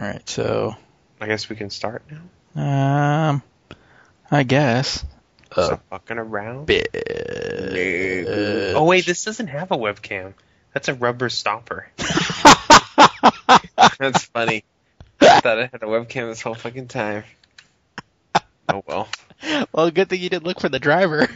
[0.00, 0.74] All right, so
[1.20, 2.22] I guess we can start now.
[2.62, 3.42] um,
[4.30, 5.04] I guess.
[5.52, 6.64] Stop fucking around.
[6.66, 6.88] Bit.
[8.74, 10.32] Oh wait, this doesn't have a webcam.
[10.72, 11.86] That's a rubber stopper.
[13.98, 14.64] That's funny.
[15.20, 17.24] I thought I had a webcam this whole fucking time.
[18.70, 19.08] Oh well.
[19.72, 21.28] Well, good thing you didn't look for the driver.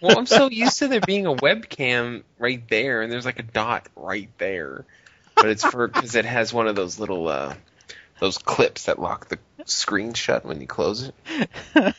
[0.00, 3.44] Well, I'm so used to there being a webcam right there, and there's like a
[3.44, 4.84] dot right there.
[5.34, 7.54] But it's for because it has one of those little uh,
[8.20, 11.10] those clips that lock the screen shut when you close
[11.74, 11.94] it.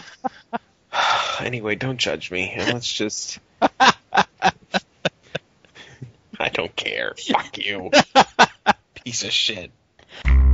[1.40, 2.52] anyway, don't judge me.
[2.56, 3.38] and Let's just.
[6.38, 7.14] I don't care.
[7.28, 7.90] Fuck you.
[9.04, 9.70] Piece of shit.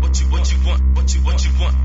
[0.01, 0.97] What you what you want?
[0.97, 1.77] What you what you want?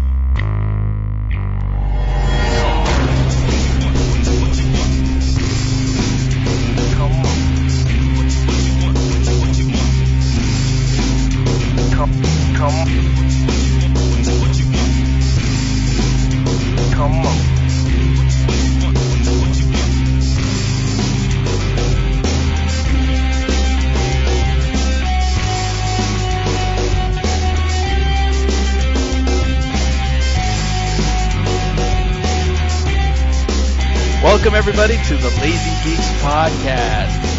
[34.21, 37.30] Welcome everybody to the Lazy Geeks podcast.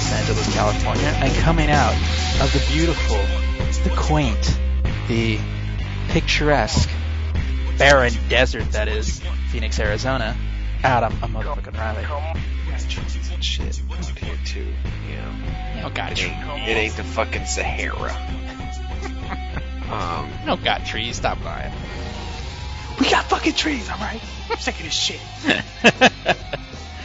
[0.00, 1.92] Los Angeles, California, and coming out
[2.40, 3.18] of the beautiful,
[3.84, 4.58] the quaint,
[5.08, 5.38] the
[6.08, 6.88] picturesque,
[7.76, 10.34] barren desert that is Phoenix, Arizona.
[10.82, 12.06] Adam, a motherfucking Riley.
[13.42, 14.66] Shit out here too.
[15.06, 15.74] Yeah.
[15.76, 16.32] You don't got It trees.
[16.32, 18.12] ain't, it ain't the fucking Sahara.
[19.92, 20.30] um.
[20.46, 21.16] Don't got trees.
[21.16, 21.74] Stop lying.
[22.98, 24.22] We got fucking trees, alright?
[24.50, 25.20] I'm sick of this shit.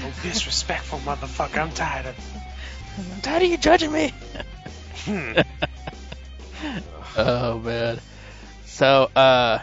[0.01, 1.57] No disrespectful motherfucker.
[1.57, 2.15] I'm tired of
[2.97, 4.13] I'm tired of you judging me.
[5.05, 5.33] Hmm.
[7.17, 7.99] oh man.
[8.65, 9.59] So, uh,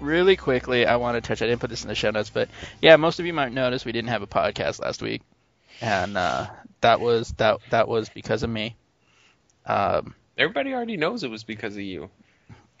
[0.00, 1.42] really quickly, I want to touch.
[1.42, 2.48] I didn't put this in the show notes, but
[2.80, 5.22] yeah, most of you might notice we didn't have a podcast last week,
[5.80, 6.46] and uh,
[6.80, 8.76] that was that that was because of me.
[9.64, 12.10] Um, Everybody already knows it was because of you.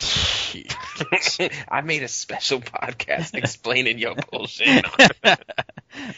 [1.68, 4.84] I made a special podcast explaining your bullshit.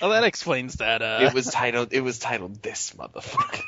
[0.01, 1.03] well, that explains that.
[1.03, 1.93] Uh, it was titled.
[1.93, 3.65] It was titled "This Motherfucker."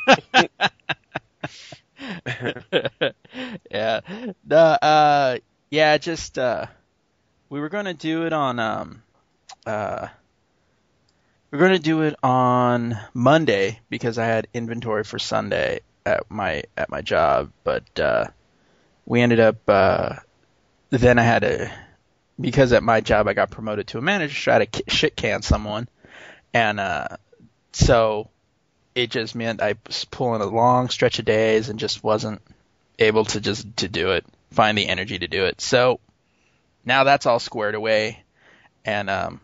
[3.71, 4.01] yeah.
[4.47, 5.39] The uh
[5.71, 6.67] yeah, just uh
[7.49, 9.03] we were gonna do it on um
[9.67, 10.09] uh
[11.51, 16.65] we are gonna do it on Monday because I had inventory for Sunday at my
[16.77, 18.27] at my job, but uh
[19.05, 20.17] we ended up uh
[20.91, 21.71] then I had to
[22.41, 25.17] because at my job I got promoted to a manager, so I had to shit
[25.17, 25.89] can someone,
[26.53, 27.09] and uh
[27.73, 28.29] so
[28.95, 32.43] it just meant I was pulling a long stretch of days and just wasn't
[32.99, 35.61] able to just to do it, find the energy to do it.
[35.61, 36.01] So
[36.85, 38.25] now that's all squared away,
[38.85, 39.41] and um,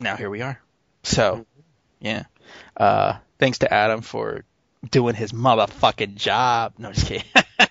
[0.00, 0.60] now here we are.
[1.04, 1.46] So
[2.00, 2.24] yeah,
[2.76, 4.44] uh, thanks to Adam for
[4.90, 6.74] doing his motherfucking job.
[6.78, 7.24] No, just kidding.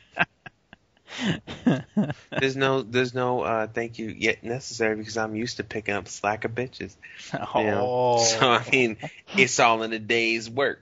[2.39, 6.07] there's no, there's no uh, thank you yet necessary because I'm used to picking up
[6.07, 6.95] slack of bitches.
[7.33, 8.23] oh, You know?
[8.23, 8.97] So I mean,
[9.37, 10.81] it's all in a day's work,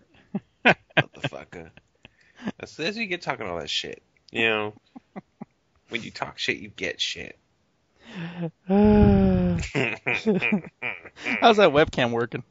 [0.65, 1.69] motherfucker.
[2.57, 4.01] That's, as you get talking all that shit.
[4.31, 4.73] You know,
[5.89, 7.37] when you talk shit, you get shit.
[8.67, 8.81] how's
[11.57, 12.43] that webcam working?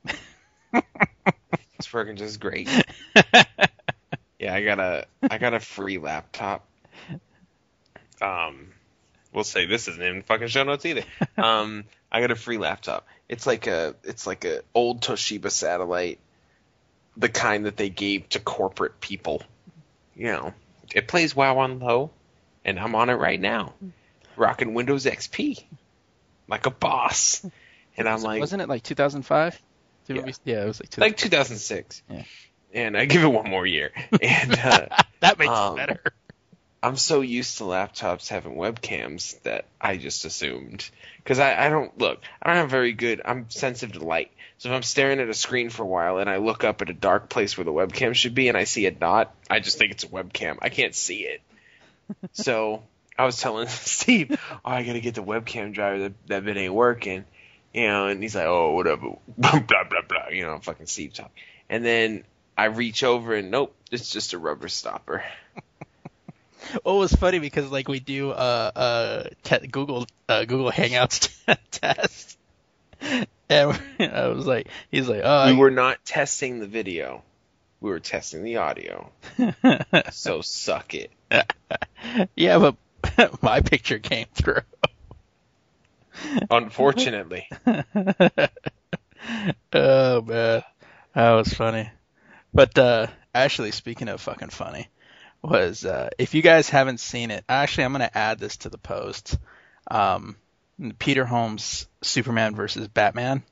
[1.78, 2.68] It's working just great.
[4.40, 6.66] Yeah, I got a I got a free laptop.
[8.20, 8.68] Um,
[9.32, 11.04] we'll say this isn't in fucking show notes either.
[11.36, 13.06] Um, I got a free laptop.
[13.28, 16.18] It's like a it's like a old Toshiba satellite.
[17.16, 19.42] the kind that they gave to corporate people.
[20.14, 20.54] You know,
[20.94, 22.10] it plays WoW on low,
[22.64, 23.72] and I'm on it right now,
[24.36, 25.64] rocking Windows XP
[26.50, 27.46] like a boss.
[27.96, 29.62] And I'm like, Wasn't it like 2005?
[30.08, 30.22] Yeah.
[30.44, 31.00] yeah, it was like, 2000.
[31.00, 32.02] like 2006.
[32.10, 32.22] Yeah.
[32.74, 33.92] And I give it one more year.
[34.22, 34.86] And uh,
[35.20, 36.02] that makes um, it better.
[36.82, 40.88] I'm so used to laptops having webcams that I just assumed.
[41.18, 43.20] Because I, I don't look, I don't have very good.
[43.24, 44.30] I'm sensitive to light.
[44.58, 46.90] So if I'm staring at a screen for a while and I look up at
[46.90, 49.78] a dark place where the webcam should be and I see a dot, I just
[49.78, 50.58] think it's a webcam.
[50.62, 51.42] I can't see it.
[52.32, 52.82] so
[53.18, 55.98] I was telling Steve, "Oh, I gotta get the webcam driver.
[55.98, 57.24] That that bit ain't working."
[57.74, 60.28] You know, and he's like, "Oh, whatever." blah blah blah.
[60.30, 61.30] You know, fucking Steve talk.
[61.68, 62.24] And then
[62.56, 65.22] I reach over and nope, it's just a rubber stopper.
[66.84, 71.30] Well, it was funny because like we do uh uh te- Google uh, Google Hangouts
[71.70, 72.38] test,
[73.48, 77.22] and I was like, he's like, oh, we were not testing the video.
[77.80, 79.10] We were testing the audio.
[80.12, 81.10] So suck it.
[82.36, 84.60] yeah, but my picture came through.
[86.50, 87.48] Unfortunately.
[89.72, 90.62] oh man,
[91.14, 91.90] that was funny.
[92.52, 94.88] But uh, actually, speaking of fucking funny,
[95.42, 98.78] was uh, if you guys haven't seen it, actually, I'm gonna add this to the
[98.78, 99.38] post.
[99.90, 100.36] Um,
[100.98, 103.42] Peter Holmes Superman versus Batman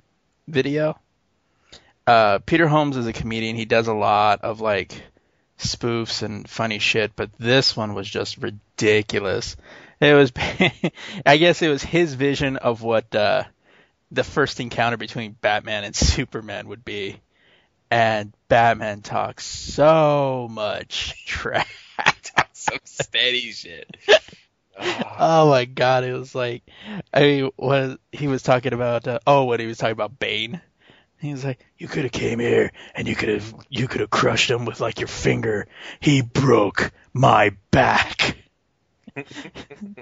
[0.46, 0.98] video.
[2.06, 3.56] Uh, Peter Holmes is a comedian.
[3.56, 5.02] He does a lot of like
[5.58, 9.56] spoofs and funny shit, but this one was just ridiculous.
[10.00, 10.32] It was,
[11.26, 13.44] I guess, it was his vision of what uh,
[14.10, 17.20] the first encounter between Batman and Superman would be,
[17.90, 21.66] and Batman talks so much trash.
[22.52, 23.96] Some steady shit.
[25.20, 26.62] Oh my god, it was like,
[27.12, 29.08] I mean, what he was talking about?
[29.08, 30.60] Uh, oh, when he was talking about, Bane.
[31.18, 34.10] He was like, "You could have came here and you could have you could have
[34.10, 35.66] crushed him with like your finger.
[35.98, 38.36] He broke my back."
[39.16, 39.96] and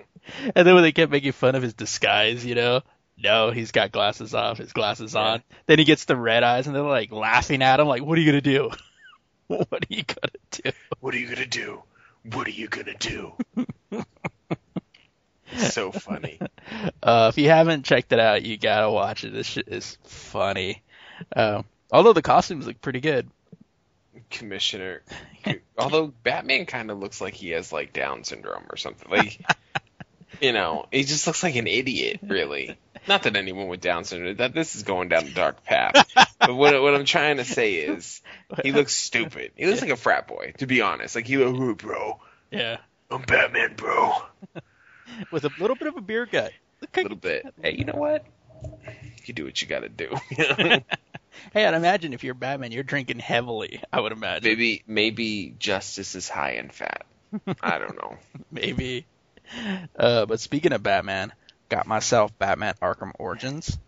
[0.54, 2.82] then when they kept making fun of his disguise, you know,
[3.18, 5.42] no, he's got glasses off, his glasses on.
[5.66, 8.20] Then he gets the red eyes, and they're like laughing at him, like, "What are
[8.20, 8.70] you gonna do?
[9.46, 10.70] what are you gonna do?"
[11.00, 11.82] What are you gonna do?
[12.32, 13.32] What are you gonna do?
[15.56, 16.40] so funny.
[17.02, 19.32] Uh, if you haven't checked it out, you gotta watch it.
[19.32, 20.82] This shit is funny.
[21.34, 23.30] Um, although the costumes look pretty good.
[24.30, 25.02] Commissioner.
[25.78, 29.10] Although Batman kind of looks like he has like Down syndrome or something.
[29.10, 29.40] Like,
[30.40, 32.76] you know, he just looks like an idiot, really.
[33.08, 34.36] Not that anyone with Down syndrome.
[34.36, 36.08] That this is going down a dark path.
[36.38, 38.20] but what what I'm trying to say is,
[38.62, 39.52] he looks stupid.
[39.56, 41.14] He looks like a frat boy, to be honest.
[41.14, 42.20] Like he, oh, bro,
[42.50, 42.78] Yeah,
[43.10, 44.12] I'm Batman, bro.
[45.30, 46.52] with a little bit of a beer gut.
[46.94, 47.46] A little bit.
[47.62, 48.26] Hey, you know what?
[49.24, 50.14] You do what you got to do.
[51.52, 53.82] Hey, I'd imagine if you're Batman, you're drinking heavily.
[53.92, 54.44] I would imagine.
[54.44, 57.04] maybe maybe justice is high in fat.
[57.60, 58.16] I don't know.
[58.50, 59.06] Maybe.
[59.94, 61.32] Uh, but speaking of Batman,
[61.68, 63.78] got myself Batman Arkham Origins,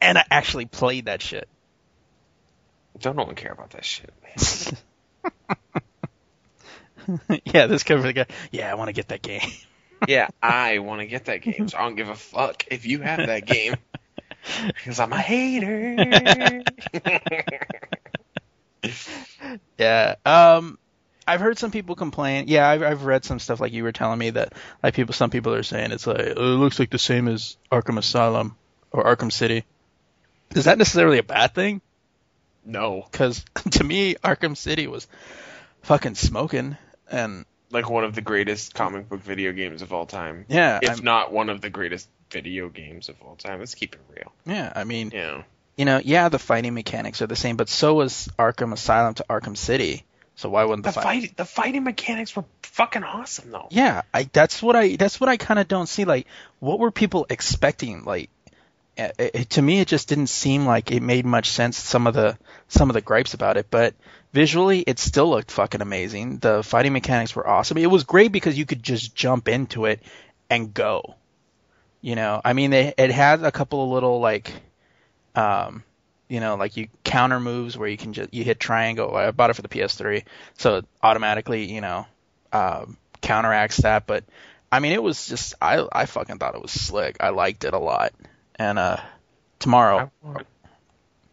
[0.00, 1.48] and I actually played that shit.
[3.00, 4.12] Don't no one care about that shit.
[4.22, 4.76] Man.
[7.44, 8.26] Yeah, this cover the guy.
[8.52, 9.40] Yeah, I want to get that game.
[10.08, 13.00] Yeah, I want to get that game, so I don't give a fuck if you
[13.02, 13.76] have that game.
[14.66, 16.64] Because I'm a hater.
[19.78, 20.16] Yeah.
[20.26, 20.78] Um,
[21.26, 22.46] I've heard some people complain.
[22.48, 24.52] Yeah, I've I've read some stuff like you were telling me that
[24.82, 27.56] like people, some people are saying it's like "Oh, it looks like the same as
[27.70, 28.56] Arkham Asylum
[28.90, 29.64] or Arkham City.
[30.54, 31.80] Is that necessarily a bad thing?
[32.64, 33.06] no.
[33.10, 35.06] Because to me, Arkham City was
[35.82, 36.76] fucking smoking,
[37.10, 40.44] and Like one of the greatest comic book video games of all time.
[40.48, 43.58] yeah, If I'm- not one of the greatest video games of all time.
[43.58, 44.32] Let's keep it real.
[44.46, 44.72] yeah.
[44.74, 45.44] I mean, know.
[45.76, 49.24] you know, yeah, the fighting mechanics are the same, but so was Arkham Asylum to
[49.28, 50.04] Arkham City.
[50.34, 53.68] So why wouldn't the, The fight the fighting mechanics were fucking awesome though.
[53.70, 56.04] Yeah, I that's what I that's what I kind of don't see.
[56.04, 56.26] Like,
[56.58, 58.04] what were people expecting?
[58.04, 58.30] Like,
[58.96, 61.76] it, it, to me, it just didn't seem like it made much sense.
[61.76, 63.94] Some of the some of the gripes about it, but
[64.32, 66.38] visually, it still looked fucking amazing.
[66.38, 67.76] The fighting mechanics were awesome.
[67.76, 70.02] It was great because you could just jump into it
[70.48, 71.16] and go.
[72.00, 74.52] You know, I mean, they it had a couple of little like,
[75.34, 75.84] um,
[76.32, 79.14] you know, like you counter moves where you can just you hit triangle.
[79.14, 80.24] I bought it for the PS3,
[80.56, 82.06] so it automatically, you know,
[82.54, 84.06] um, counteracts that.
[84.06, 84.24] But
[84.72, 87.18] I mean, it was just I I fucking thought it was slick.
[87.20, 88.14] I liked it a lot.
[88.54, 88.96] And uh,
[89.58, 90.46] tomorrow, I want,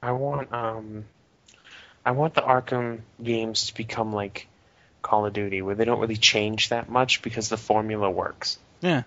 [0.02, 1.06] I want, um,
[2.06, 4.48] I want the Arkham games to become like
[5.02, 8.60] Call of Duty, where they don't really change that much because the formula works.
[8.82, 9.04] yeah,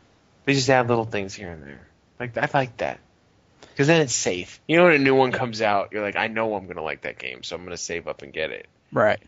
[0.47, 1.87] They just add little things here and there.
[2.19, 2.99] Like I like that,
[3.71, 4.61] because then it's safe.
[4.67, 7.03] You know, when a new one comes out, you're like, I know I'm gonna like
[7.03, 8.67] that game, so I'm gonna save up and get it.
[8.93, 9.21] Right.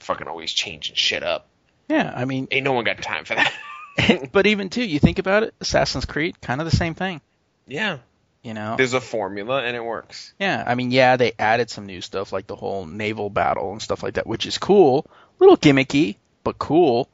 [0.00, 1.48] Fucking always changing shit up.
[1.88, 3.52] Yeah, I mean, Ain't no one got time for that.
[4.32, 7.20] but even too, you think about it, Assassin's Creed, kind of the same thing.
[7.66, 7.98] yeah.
[8.42, 8.76] You know?
[8.76, 10.32] There's a formula and it works.
[10.38, 13.82] Yeah, I mean, yeah, they added some new stuff like the whole naval battle and
[13.82, 15.04] stuff like that, which is cool.
[15.10, 16.14] A little gimmicky,
[16.44, 17.08] but cool.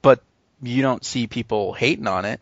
[0.00, 0.22] But
[0.62, 2.40] you don't see people hating on it.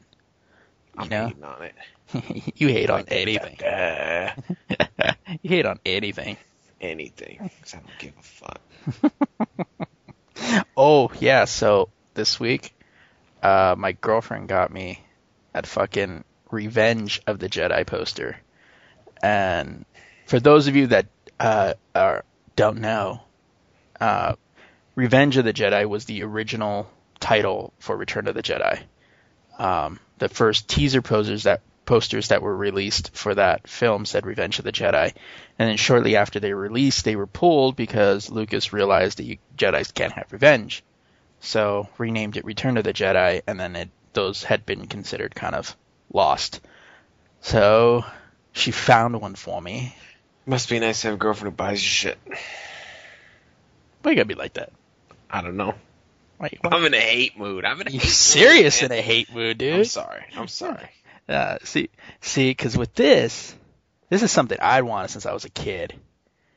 [0.96, 1.26] I'm know?
[1.26, 1.74] hating on it.
[2.54, 3.62] you hate on anything.
[3.62, 4.32] Uh,
[5.42, 6.36] you hate on anything.
[6.80, 7.38] anything.
[7.38, 8.60] 'cause I don't give a fuck.
[10.76, 12.74] Oh yeah, so this week,
[13.42, 15.00] uh, my girlfriend got me
[15.52, 18.38] that fucking Revenge of the Jedi poster,
[19.22, 19.84] and
[20.26, 21.06] for those of you that
[21.38, 22.24] uh, are,
[22.56, 23.20] don't know,
[24.00, 24.34] uh,
[24.96, 26.90] Revenge of the Jedi was the original
[27.20, 28.80] title for Return of the Jedi.
[29.58, 34.58] Um, the first teaser posters that posters that were released for that film said Revenge
[34.58, 35.14] of the Jedi,
[35.58, 39.38] and then shortly after they were released, they were pulled because Lucas realized that you,
[39.56, 40.82] Jedi's can't have revenge,
[41.40, 45.54] so renamed it Return of the Jedi, and then it, those had been considered kind
[45.54, 45.76] of
[46.12, 46.60] lost.
[47.40, 48.04] So
[48.52, 49.96] she found one for me.
[50.46, 52.18] Must be nice to have a girlfriend who buys you shit.
[54.02, 54.72] Why you gotta be like that?
[55.30, 55.74] I don't know.
[56.38, 57.64] Like, I'm in a hate mood.
[57.64, 59.78] I'm in a you hate serious mood, in a hate mood, dude.
[59.78, 60.24] I'm sorry.
[60.36, 60.88] I'm sorry.
[61.28, 61.88] Uh, see,
[62.20, 63.54] see, because with this,
[64.08, 65.94] this is something I'd wanted since I was a kid.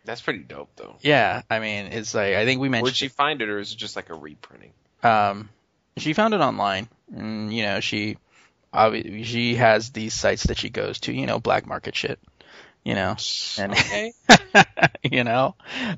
[0.05, 0.95] That's pretty dope, though.
[1.01, 3.77] Yeah, I mean, it's like I think we Where'd she find it, or is it
[3.77, 4.71] just like a reprinting?
[5.03, 5.49] um,
[5.97, 8.17] she found it online, and you know, she,
[8.73, 12.19] obvi- she has these sites that she goes to, you know, black market shit,
[12.83, 13.15] you know,
[13.57, 14.13] and Okay.
[15.03, 15.55] you know,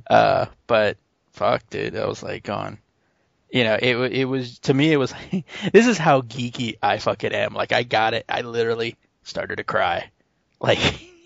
[0.09, 0.97] uh, but
[1.33, 2.77] fuck, dude, I was like going,
[3.51, 5.13] you know, it it was to me, it was
[5.74, 7.54] this is how geeky I fucking am.
[7.54, 10.12] Like I got it, I literally started to cry,
[10.60, 10.80] like.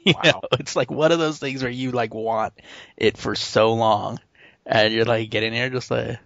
[0.04, 0.22] You Wow.
[0.24, 2.54] know, it's like one of those things where you like want
[2.98, 4.20] it for so long,
[4.66, 6.18] and you're like getting there just like,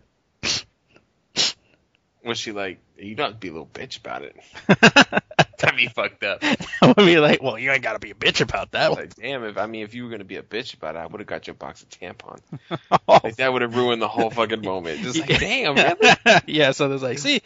[2.26, 4.36] Was she like, you don't be a little bitch about it?
[5.60, 6.44] That'd be fucked up.
[6.82, 9.00] I would be like, well, you ain't gotta be a bitch about that one.
[9.00, 11.06] Like, damn, if I mean, if you were gonna be a bitch about it, I
[11.06, 12.40] would have got you a box of tampon.
[13.08, 15.02] Like that would have ruined the whole fucking moment.
[15.02, 15.76] Just like, damn,
[16.26, 16.42] really?
[16.48, 17.42] yeah, so there's like, see,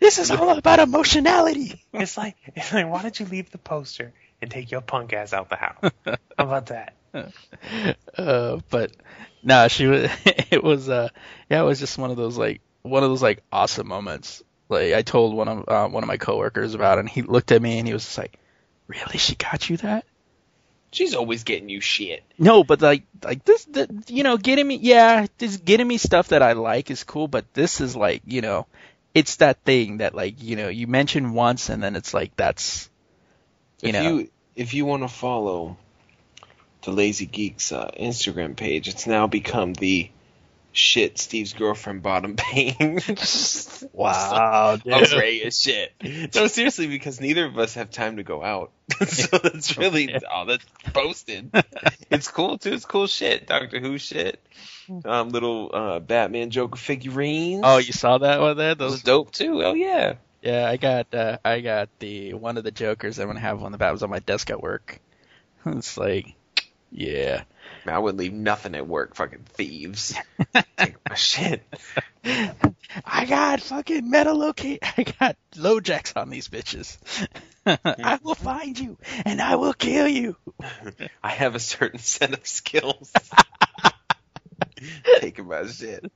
[0.00, 1.82] this is all about emotionality.
[1.92, 5.32] It's like, it's like, why don't you leave the poster and take your punk ass
[5.32, 5.90] out the house?
[6.04, 6.94] How about that?
[8.16, 8.92] Uh, but
[9.42, 10.10] no, she was.
[10.50, 10.88] It was.
[10.88, 11.08] Uh,
[11.48, 14.42] yeah, it was just one of those like one of those like awesome moments.
[14.68, 17.52] Like I told one of uh, one of my coworkers about, it, and he looked
[17.52, 18.38] at me and he was just like,
[18.86, 19.18] "Really?
[19.18, 20.04] She got you that?"
[20.92, 22.22] She's always getting you shit.
[22.38, 26.28] No, but like like this, the, you know, getting me, yeah, just getting me stuff
[26.28, 27.28] that I like is cool.
[27.28, 28.66] But this is like, you know,
[29.14, 32.90] it's that thing that like, you know, you mention once and then it's like that's,
[33.80, 35.78] you if know, you if you want to follow
[36.82, 40.10] the Lazy Geeks uh, Instagram page, it's now become the
[40.72, 42.36] shit Steve's girlfriend bought him
[43.92, 44.92] wow, dude.
[44.92, 45.92] outrageous shit.
[46.34, 48.72] No, seriously, because neither of us have time to go out,
[49.06, 51.50] so that's really all that's posted.
[52.10, 52.72] It's cool too.
[52.72, 53.46] It's cool shit.
[53.46, 54.40] Doctor Who shit.
[55.04, 57.62] Um, little uh, Batman Joker figurines.
[57.64, 58.74] Oh, you saw that one there?
[58.74, 59.62] those dope too.
[59.62, 60.14] Oh yeah.
[60.42, 63.18] yeah, I got, uh, I got the one of the Jokers.
[63.18, 64.98] I'm gonna have one of that was on my desk at work.
[65.64, 66.34] It's like,
[66.90, 67.44] yeah.
[67.84, 69.16] Man, I wouldn't leave nothing at work.
[69.16, 70.14] Fucking thieves.
[70.76, 71.62] Take my shit.
[72.24, 74.80] I got fucking metal locate.
[74.96, 76.98] I got LoJacks on these bitches.
[77.66, 80.36] I will find you and I will kill you.
[81.22, 83.12] I have a certain set of skills.
[85.20, 86.10] Taking my shit.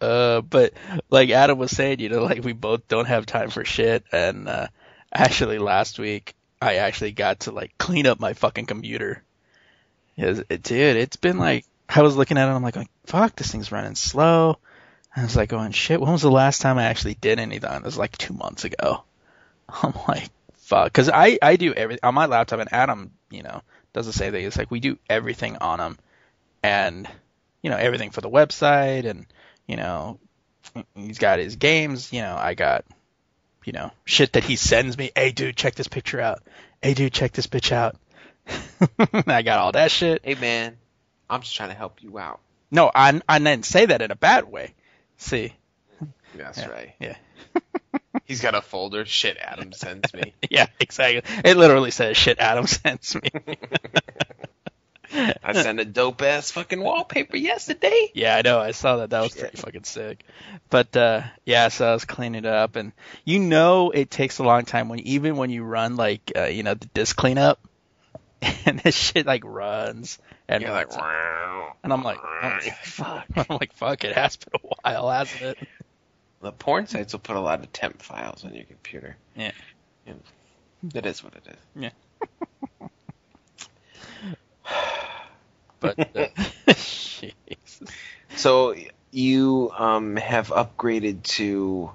[0.00, 0.72] uh, but
[1.10, 4.04] like Adam was saying, you know, like we both don't have time for shit.
[4.12, 4.68] And uh,
[5.12, 6.34] actually, last week
[6.64, 9.22] I actually got to like clean up my fucking computer.
[10.18, 13.36] 'Cause it, dude, it's been like I was looking at it, I'm like, like, fuck,
[13.36, 14.58] this thing's running slow.
[15.14, 16.00] And I was like, going, shit.
[16.00, 17.70] When was the last time I actually did anything?
[17.70, 19.04] It was like two months ago.
[19.68, 23.62] I'm like, fuck, because I I do everything on my laptop, and Adam, you know,
[23.92, 24.44] does the same thing.
[24.44, 25.98] It's like we do everything on them,
[26.62, 27.08] and
[27.62, 29.26] you know everything for the website, and
[29.66, 30.18] you know
[30.94, 32.12] he's got his games.
[32.12, 32.84] You know, I got
[33.64, 35.10] you know shit that he sends me.
[35.16, 36.42] Hey, dude, check this picture out.
[36.82, 37.96] Hey, dude, check this bitch out.
[39.26, 40.20] I got all that shit.
[40.22, 40.76] Hey man,
[41.30, 42.40] I'm just trying to help you out.
[42.70, 44.74] No, I I didn't say that in a bad way.
[45.16, 45.52] See,
[46.36, 46.68] That's Yeah.
[46.68, 46.94] right.
[47.00, 47.16] yeah.
[48.26, 49.04] He's got a folder.
[49.06, 50.34] Shit, Adam sends me.
[50.50, 51.22] Yeah, exactly.
[51.44, 53.30] It literally says shit Adam sends me.
[55.14, 58.10] I sent a dope ass fucking wallpaper yesterday.
[58.14, 58.58] Yeah, I know.
[58.58, 59.10] I saw that.
[59.10, 60.24] That was pretty fucking sick.
[60.70, 62.92] But uh yeah, so I was cleaning it up, and
[63.24, 66.62] you know, it takes a long time when even when you run like uh, you
[66.62, 67.60] know the disk cleanup,
[68.66, 70.18] and this shit like runs
[70.48, 71.74] and You're like, runs.
[71.82, 73.26] and I'm like, oh, fuck.
[73.36, 74.04] I'm like, fuck.
[74.04, 75.68] It has been a while, hasn't it?
[76.42, 79.16] The porn sites will put a lot of temp files on your computer.
[79.34, 79.52] Yeah.
[80.06, 80.16] Know,
[80.94, 81.90] it is what it is.
[85.84, 86.74] But uh,
[88.36, 88.74] So
[89.10, 91.90] you um, have upgraded to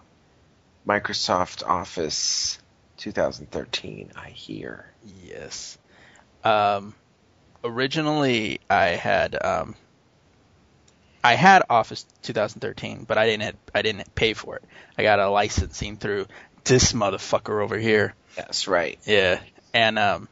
[0.88, 2.60] Microsoft Office
[2.98, 4.86] 2013, I hear.
[5.24, 5.78] Yes.
[6.44, 6.96] Um,
[7.64, 9.76] originally, I had um,
[11.24, 14.64] I had Office 2013, but I didn't I didn't pay for it.
[14.98, 16.28] I got a licensing through
[16.64, 18.14] this motherfucker over here.
[18.36, 18.98] That's right.
[19.06, 19.42] Yeah,
[19.74, 20.30] and um,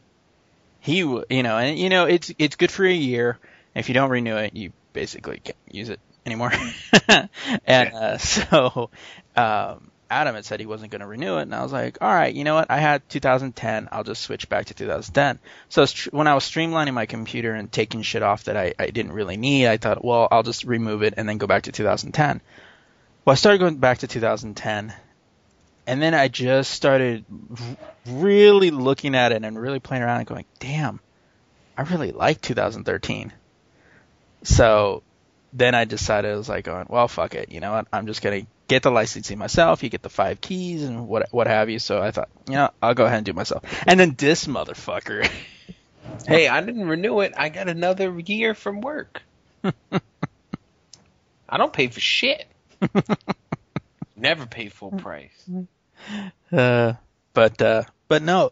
[0.87, 3.37] he you know and you know it's it's good for a year.
[3.75, 6.51] If you don't renew it, you basically can't use it anymore.
[7.65, 8.89] and uh, so
[9.35, 12.13] um, Adam had said he wasn't going to renew it, and I was like, all
[12.13, 12.71] right, you know what?
[12.71, 13.89] I had 2010.
[13.91, 15.39] I'll just switch back to 2010.
[15.69, 18.87] So tr- when I was streamlining my computer and taking shit off that I, I
[18.87, 21.71] didn't really need, I thought, well, I'll just remove it and then go back to
[21.71, 22.41] 2010.
[23.25, 24.93] Well, I started going back to 2010,
[25.87, 27.25] and then I just started
[28.05, 30.99] really looking at it and really playing around and going, damn,
[31.77, 33.33] I really like 2013.
[34.43, 35.03] So
[35.53, 37.51] then I decided I was like, going, well, fuck it.
[37.51, 37.87] You know what?
[37.91, 39.81] I'm just gonna get the licensing myself.
[39.81, 41.79] You get the five keys and what what have you.
[41.79, 43.63] So I thought, you know, I'll go ahead and do it myself.
[43.87, 45.27] And then this motherfucker,
[46.27, 47.33] Hey, I didn't renew it.
[47.37, 49.21] I got another year from work.
[51.49, 52.45] I don't pay for shit.
[54.15, 55.31] Never pay full price.
[55.49, 55.63] Mm-hmm.
[56.51, 56.93] Uh,
[57.33, 58.51] but uh, but no,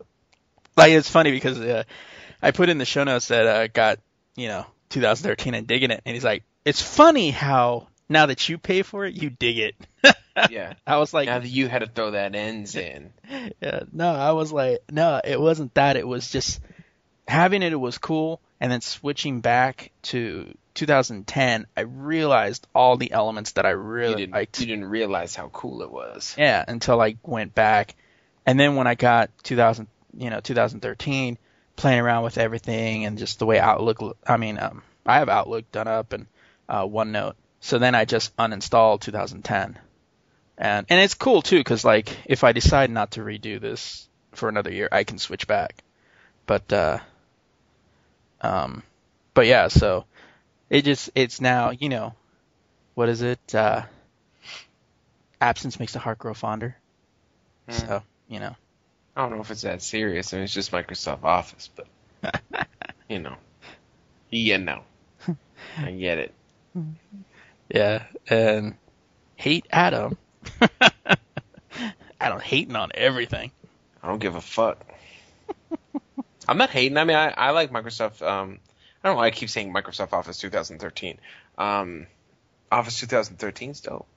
[0.78, 1.84] like it's funny because uh,
[2.42, 4.00] I put in the show notes that uh, got
[4.36, 8.58] you know 2013 and digging it, and he's like, it's funny how now that you
[8.58, 9.76] pay for it, you dig it.
[10.50, 10.74] Yeah.
[10.86, 13.14] I was like, Now that you had to throw that ends in.
[13.62, 15.96] yeah, no, I was like, no, it wasn't that.
[15.96, 16.60] It was just
[17.26, 17.72] having it.
[17.72, 23.66] It was cool, and then switching back to 2010, I realized all the elements that
[23.66, 24.60] I really didn't, liked.
[24.60, 26.36] you didn't realize how cool it was.
[26.38, 27.96] Yeah, until I went back,
[28.46, 31.38] and then when I got 2000, you know, 2013,
[31.76, 34.18] playing around with everything and just the way Outlook.
[34.28, 36.28] I mean, um, I have Outlook done up and
[36.70, 37.36] uh, OneNote.
[37.62, 39.80] So then I just uninstalled 2010,
[40.58, 44.50] and and it's cool too because like if I decide not to redo this for
[44.50, 45.84] another year, I can switch back.
[46.46, 47.00] But uh,
[48.42, 48.84] um,
[49.34, 50.06] but yeah, so
[50.70, 52.14] it just it's now you know,
[52.94, 53.54] what is it?
[53.54, 53.84] Uh,
[55.40, 56.76] absence makes the heart grow fonder.
[57.70, 57.76] Hmm.
[57.76, 58.56] So you know,
[59.16, 60.34] I don't know if it's that serious.
[60.34, 62.68] I mean, it's just Microsoft Office, but
[63.10, 63.36] you know,
[64.30, 64.82] you know,
[65.78, 66.34] I get it.
[67.70, 68.76] yeah, and
[69.36, 70.18] hate Adam.
[72.20, 73.52] I don't hating on everything.
[74.02, 74.86] I don't give a fuck.
[76.48, 76.98] I'm not hating.
[76.98, 78.26] I mean, I, I like Microsoft.
[78.26, 78.60] Um,
[79.06, 81.20] I don't know why I keep saying Microsoft Office 2013.
[81.60, 82.08] Um,
[82.72, 84.08] Office 2013 is dope.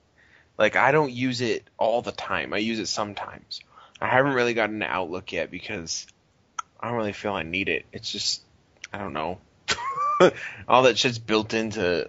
[0.56, 2.54] Like, I don't use it all the time.
[2.54, 3.60] I use it sometimes.
[4.00, 6.06] I haven't really gotten Outlook yet because
[6.80, 7.84] I don't really feel I need it.
[7.92, 8.40] It's just,
[8.90, 9.40] I don't know.
[10.68, 12.08] all that shit's built into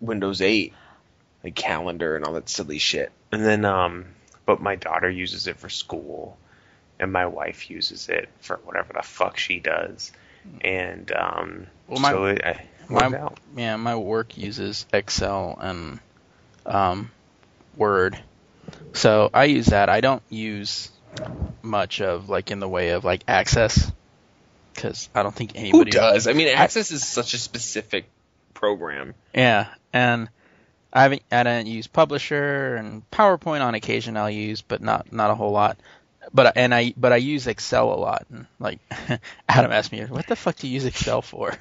[0.00, 0.72] Windows 8,
[1.44, 3.12] like calendar and all that silly shit.
[3.30, 4.04] And then, um,
[4.46, 6.36] but my daughter uses it for school
[6.98, 10.10] and my wife uses it for whatever the fuck she does.
[10.60, 13.38] And um, Well, my- so it, I, my- works out.
[13.56, 15.98] Yeah, my work uses Excel and
[16.64, 17.10] um,
[17.76, 18.18] Word,
[18.94, 19.88] so I use that.
[19.88, 20.90] I don't use
[21.62, 23.90] much of like in the way of like Access
[24.74, 26.26] because I don't think Who anybody does?
[26.26, 28.06] I mean, Access is such a specific
[28.54, 29.14] program.
[29.34, 30.28] Yeah, and
[30.92, 35.30] I haven't I don't use Publisher and PowerPoint on occasion I'll use, but not not
[35.30, 35.78] a whole lot.
[36.32, 38.26] But and I but I use Excel a lot.
[38.30, 38.80] And like
[39.48, 41.54] Adam asked me, "What the fuck do you use Excel for?"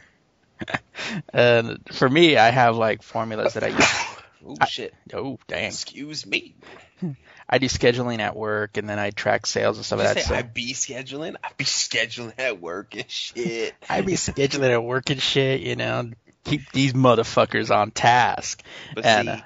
[1.34, 3.86] and for me, I have like formulas that I use.
[4.47, 4.93] Oh I- shit!
[5.12, 5.65] Oh dang!
[5.65, 6.54] Excuse me.
[7.49, 10.17] I do scheduling at work, and then I track sales and stuff like that.
[10.23, 11.36] say So I be scheduling?
[11.43, 13.73] I be scheduling at work and shit.
[13.89, 16.12] I be scheduling at work and shit, you know,
[16.43, 18.62] keep these motherfuckers on task.
[18.93, 19.39] But And, see, uh,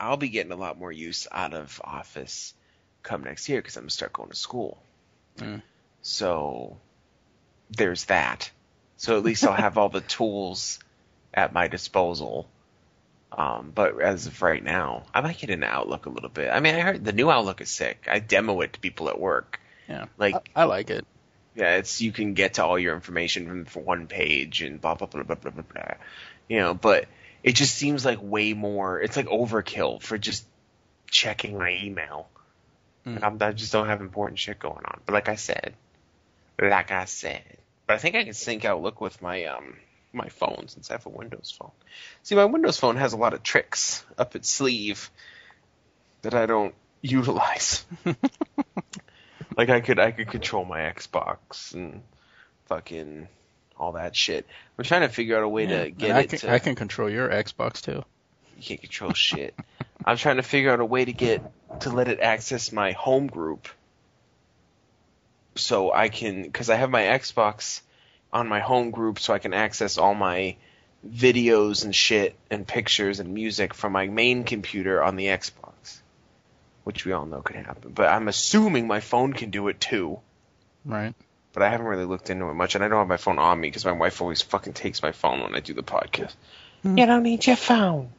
[0.00, 2.54] I'll be getting a lot more use out of Office
[3.02, 4.78] come next year because I'm gonna start going to school.
[5.38, 5.62] Mm.
[6.02, 6.76] So
[7.70, 8.50] there's that.
[8.96, 10.78] So at least I'll have all the tools
[11.34, 12.48] at my disposal.
[13.32, 16.50] Um, but as of right now, I might get into Outlook a little bit.
[16.50, 18.06] I mean, I heard the new Outlook is sick.
[18.10, 19.58] I demo it to people at work.
[19.88, 21.06] Yeah, Like, I, I like it.
[21.54, 24.94] yeah, it's you can get to all your information from from one page and blah
[24.94, 25.62] blah blah blah blah blah.
[25.62, 25.94] blah.
[26.48, 27.06] You know, but
[27.42, 29.00] it just seems like way more.
[29.00, 30.44] It's like overkill for just
[31.10, 32.28] checking my email.
[33.06, 33.42] Mm.
[33.42, 35.00] I just don't have important shit going on.
[35.06, 35.74] But like I said,
[36.60, 37.42] like I said,
[37.86, 39.76] But I think I can sync Outlook with my um
[40.12, 41.72] my phone since I have a Windows phone.
[42.22, 45.10] See, my Windows phone has a lot of tricks up its sleeve
[46.22, 47.84] that I don't utilize.
[49.56, 52.02] like I could I could control my Xbox and
[52.66, 53.28] fucking
[53.76, 54.46] all that shit.
[54.78, 56.74] I'm trying to figure out a way to get I it can, to I can
[56.74, 58.04] control your Xbox too.
[58.56, 59.54] You can't control shit.
[60.04, 61.42] I'm trying to figure out a way to get
[61.80, 63.68] to let it access my home group,
[65.54, 67.80] so I can because I have my Xbox
[68.32, 70.56] on my home group, so I can access all my
[71.08, 76.00] videos and shit and pictures and music from my main computer on the Xbox,
[76.84, 77.92] which we all know could happen.
[77.92, 80.20] But I'm assuming my phone can do it too.
[80.84, 81.14] Right.
[81.52, 83.60] But I haven't really looked into it much, and I don't have my phone on
[83.60, 86.34] me because my wife always fucking takes my phone when I do the podcast.
[86.82, 88.10] You don't need your phone.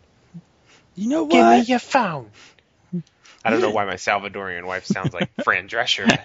[0.96, 1.32] You know what?
[1.32, 2.30] Give me your phone.
[3.46, 6.20] I don't know why my Salvadorian wife sounds like Fran Drescher.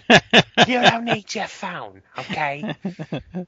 [0.66, 2.74] You don't need your phone, okay?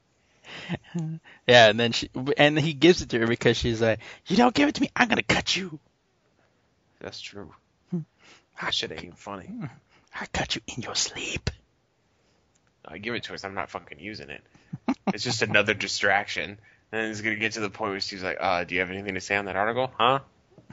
[1.46, 4.54] Yeah, and then she and he gives it to her because she's like, "You don't
[4.54, 5.78] give it to me, I'm gonna cut you.
[7.00, 7.52] That's true.
[8.60, 9.48] That shit ain't funny.
[10.14, 11.50] I cut you in your sleep."
[12.84, 14.42] I give it to her, so I'm not fucking using it.
[15.12, 16.58] It's just another distraction.
[16.92, 19.14] And it's gonna get to the point where she's like, uh, do you have anything
[19.14, 19.92] to say on that article?
[19.96, 20.20] Huh?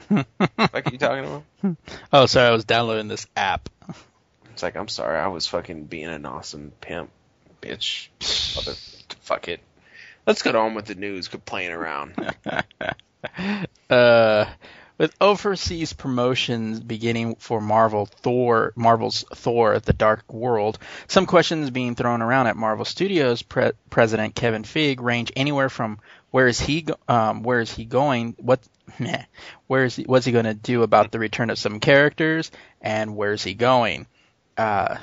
[0.08, 0.26] what
[0.74, 1.76] are you talking about?
[2.12, 3.68] Oh, sorry, I was downloading this app.
[4.52, 7.10] It's like, I'm sorry, I was fucking being an awesome pimp,
[7.62, 8.08] bitch.
[8.56, 8.76] Mother,
[9.20, 9.60] fuck it.
[10.26, 11.28] Let's get on with the news.
[11.28, 12.14] Quit playing around.
[13.90, 14.44] Uh,
[14.98, 21.70] with overseas promotions beginning for Marvel Thor, Marvel's Thor: at The Dark World, some questions
[21.70, 26.60] being thrown around at Marvel Studios pre- president Kevin Feige range anywhere from where is
[26.60, 28.34] he um, where is he going?
[28.38, 28.60] What
[28.98, 29.24] meh,
[29.66, 32.50] where is he, what's he going to do about the return of some characters?
[32.80, 34.06] And where is he going?
[34.56, 34.98] Uh,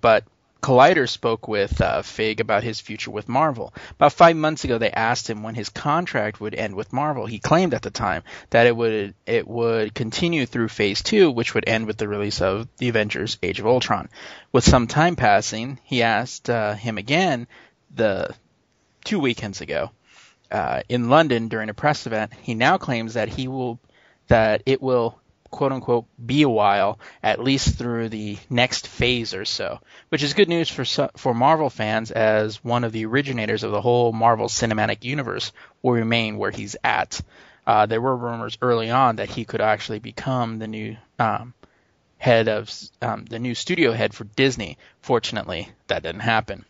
[0.00, 0.24] but
[0.62, 2.02] Collider spoke with uh,
[2.38, 3.74] about his future with Marvel.
[3.90, 7.26] About five months ago, they asked him when his contract would end with Marvel.
[7.26, 11.54] He claimed at the time that it would it would continue through Phase Two, which
[11.54, 14.08] would end with the release of the Avengers: Age of Ultron.
[14.52, 17.48] With some time passing, he asked uh, him again
[17.92, 18.32] the
[19.04, 19.90] two weekends ago
[20.52, 22.32] uh, in London during a press event.
[22.40, 23.80] He now claims that he will
[24.28, 25.18] that it will
[25.52, 30.34] quote unquote be a while at least through the next phase or so, which is
[30.34, 30.84] good news for
[31.16, 35.92] for Marvel fans as one of the originators of the whole Marvel Cinematic Universe will
[35.92, 37.20] remain where he's at.
[37.64, 41.54] Uh, there were rumors early on that he could actually become the new um,
[42.18, 44.78] head of um, the new studio head for Disney.
[45.00, 46.64] Fortunately, that didn't happen.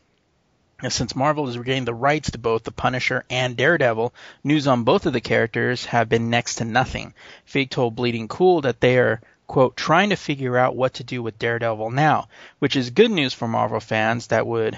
[0.89, 5.07] Since Marvel has regained the rights to both the Punisher and Daredevil, news on both
[5.07, 7.15] of the characters have been next to nothing.
[7.47, 11.23] Feige told Bleeding Cool that they are, quote, trying to figure out what to do
[11.23, 12.27] with Daredevil now,
[12.59, 14.77] which is good news for Marvel fans that would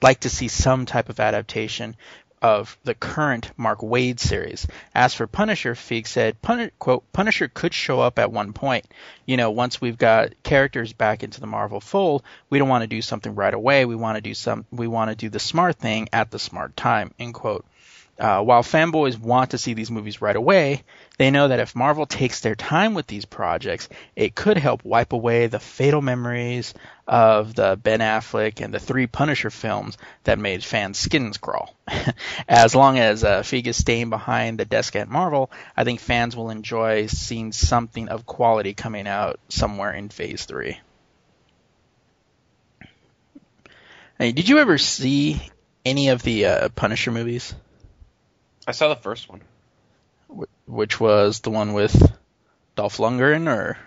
[0.00, 1.96] like to see some type of adaptation
[2.42, 4.66] of the current Mark Waid series.
[4.94, 8.86] As for Punisher, Feige said, Pun- quote, Punisher could show up at one point.
[9.24, 12.88] You know, once we've got characters back into the Marvel fold, we don't want to
[12.88, 13.84] do something right away.
[13.84, 16.76] We want to do some, we want to do the smart thing at the smart
[16.76, 17.64] time, end quote.
[18.18, 20.82] Uh, while fanboys want to see these movies right away,
[21.18, 25.12] they know that if Marvel takes their time with these projects, it could help wipe
[25.12, 26.74] away the fatal memories
[27.06, 31.74] of the Ben Affleck and the three Punisher films that made fans' skins crawl.
[32.48, 36.50] as long as uh, is staying behind the desk at Marvel, I think fans will
[36.50, 40.78] enjoy seeing something of quality coming out somewhere in Phase 3.
[44.18, 45.40] Hey, did you ever see
[45.84, 47.54] any of the uh, Punisher movies?
[48.66, 49.40] I saw the first one.
[50.28, 51.94] Wh- which was the one with
[52.74, 53.78] Dolph Lundgren or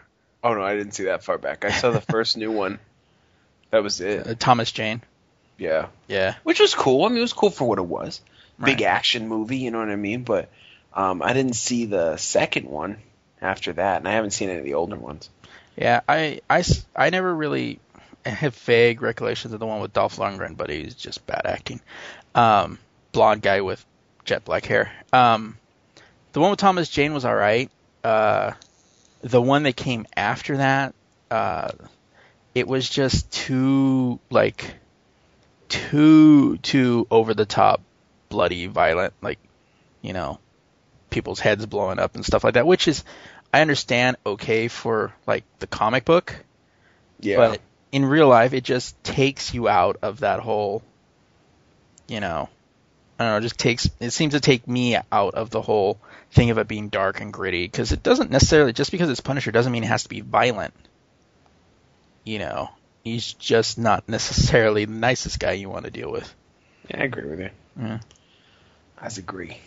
[0.43, 1.65] Oh no, I didn't see that far back.
[1.65, 2.80] I saw the first new one.
[3.71, 4.25] That was it.
[4.28, 5.02] uh, Thomas Jane.
[5.58, 5.88] Yeah.
[6.08, 6.36] Yeah.
[6.43, 7.04] which was cool.
[7.06, 8.21] I mean, it was cool for what it was.
[8.63, 8.84] Big Right.
[8.88, 10.23] action movie, you know what I mean?
[10.23, 10.49] But
[10.93, 12.97] um, I didn't see the second one
[13.41, 15.30] after that, and I haven't seen any of the older ones.
[15.78, 16.63] Yeah, I, I,
[16.95, 17.80] I never really
[18.25, 21.80] have vague recollections of the one with Dolph Lundgren, but he's just bad acting.
[22.34, 22.80] Um,
[23.12, 23.86] blonde guy with
[24.25, 24.91] jet black hair.
[25.13, 25.58] Um,
[26.39, 27.69] the one with Thomas Jane was all right.
[28.02, 28.54] Uh,
[29.19, 30.95] the one that came after that,
[31.30, 31.71] uh,
[32.56, 34.75] it was just too like
[35.67, 37.82] too too over the top,
[38.30, 39.13] bloody, violent.
[39.21, 39.38] Like,
[40.02, 40.39] you know,
[41.10, 42.65] people's heads blowing up and stuff like that.
[42.65, 43.04] Which is,
[43.54, 46.34] I understand, okay for like the comic book,
[47.19, 47.36] Yeah.
[47.36, 50.84] but in real life, it just takes you out of that whole,
[52.08, 52.47] you know,
[53.20, 56.00] I don't know, it just takes, it seems to take me out of the whole
[56.32, 59.52] thing of it being dark and gritty, because it doesn't necessarily, just because it's Punisher
[59.52, 60.74] doesn't mean it has to be violent.
[62.24, 62.70] You know,
[63.04, 66.34] he's just not necessarily the nicest guy you want to deal with.
[66.90, 67.50] Yeah, I agree with you.
[67.78, 68.00] Yeah.
[69.02, 69.58] I agree.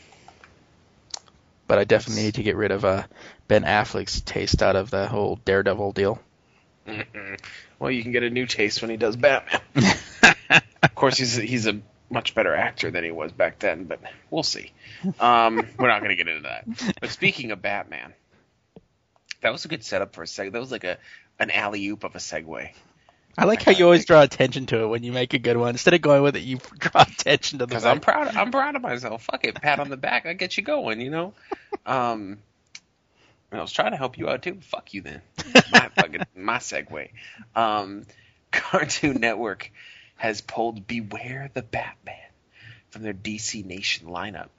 [1.66, 3.04] But I definitely need to get rid of uh,
[3.48, 6.20] Ben Affleck's taste out of the whole Daredevil deal.
[6.86, 7.38] Mm-mm.
[7.78, 9.60] Well, you can get a new taste when he does Batman.
[10.82, 11.80] of course, he's he's a
[12.12, 14.70] much better actor than he was back then, but we'll see.
[15.18, 16.94] Um, we're not going to get into that.
[17.00, 18.12] But speaking of Batman,
[19.40, 20.52] that was a good setup for a seg.
[20.52, 20.98] That was like a
[21.38, 22.70] an alley oop of a segue.
[23.36, 25.70] I like how you always draw attention to it when you make a good one.
[25.70, 27.86] Instead of going with it, you draw attention to the Because.
[27.86, 28.36] I'm proud.
[28.36, 29.24] I'm proud of myself.
[29.24, 30.26] Fuck it, pat on the back.
[30.26, 31.00] I get you going.
[31.00, 31.34] You know.
[31.86, 32.38] Um,
[33.50, 34.58] I was trying to help you out too.
[34.62, 35.22] Fuck you then.
[35.72, 37.10] My fucking my segue.
[37.54, 38.04] Um,
[38.50, 39.70] Cartoon Network
[40.22, 42.14] has pulled Beware the Batman
[42.90, 44.50] from their DC Nation lineup.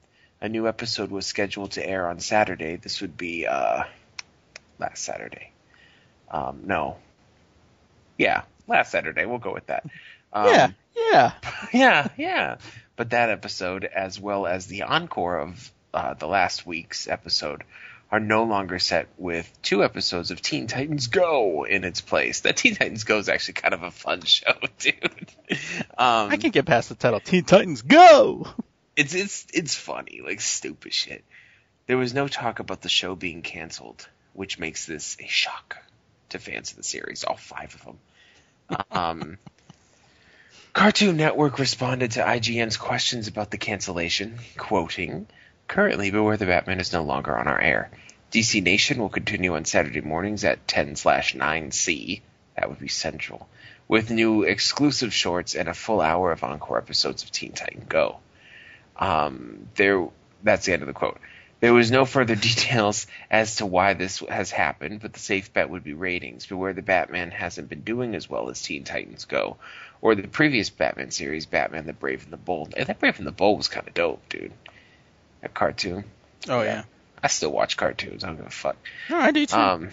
[0.42, 2.76] A new episode was scheduled to air on Saturday.
[2.76, 3.86] This would be uh,
[4.78, 5.52] last Saturday.
[6.30, 6.98] Um, no.
[8.18, 9.26] Yeah, last Saturday.
[9.26, 9.86] We'll go with that.
[10.34, 11.32] Um, yeah, yeah.
[11.74, 12.58] yeah, yeah.
[12.98, 17.64] But that episode, as well as the encore of uh, the last week's episode,
[18.14, 22.42] are no longer set with two episodes of Teen Titans Go in its place.
[22.42, 25.32] That Teen Titans Go is actually kind of a fun show, dude.
[25.98, 27.20] Um, I can't get past the title.
[27.20, 28.46] Teen Titans Go!
[28.96, 31.24] it's it's it's funny, like stupid shit.
[31.88, 35.78] There was no talk about the show being canceled, which makes this a shock
[36.30, 38.86] to fans of the series, all five of them.
[38.92, 39.38] Um,
[40.74, 45.26] Cartoon Network responded to IGN's questions about the cancellation, quoting,
[45.68, 47.90] "Currently, Beware the Batman is no longer on our air.
[48.34, 52.22] DC Nation will continue on Saturday mornings at 10/9C,
[52.56, 53.48] that would be Central,
[53.88, 58.18] with new exclusive shorts and a full hour of encore episodes of Teen Titan Go."
[58.98, 60.08] Um, there,
[60.42, 61.20] that's the end of the quote.
[61.60, 65.70] There was no further details as to why this has happened, but the safe bet
[65.70, 66.48] would be ratings.
[66.48, 69.58] Beware the Batman hasn't been doing as well as Teen Titans Go,
[70.02, 72.74] or the previous Batman series, Batman the Brave and the Bold.
[72.76, 74.54] And that Brave and the Bold was kind of dope, dude.
[75.42, 76.06] That cartoon.
[76.50, 76.84] Oh, yeah.
[77.24, 78.24] I still watch cartoons.
[78.24, 78.76] I don't give a fuck.
[79.10, 79.58] No, I do too.
[79.58, 79.90] Um,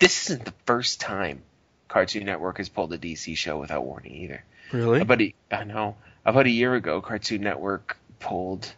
[0.00, 1.42] this isn't the first time
[1.88, 4.44] Cartoon Network has pulled a DC show without warning either.
[4.72, 5.00] really?
[5.00, 5.96] About a, I know.
[6.24, 8.72] About a year ago, Cartoon Network pulled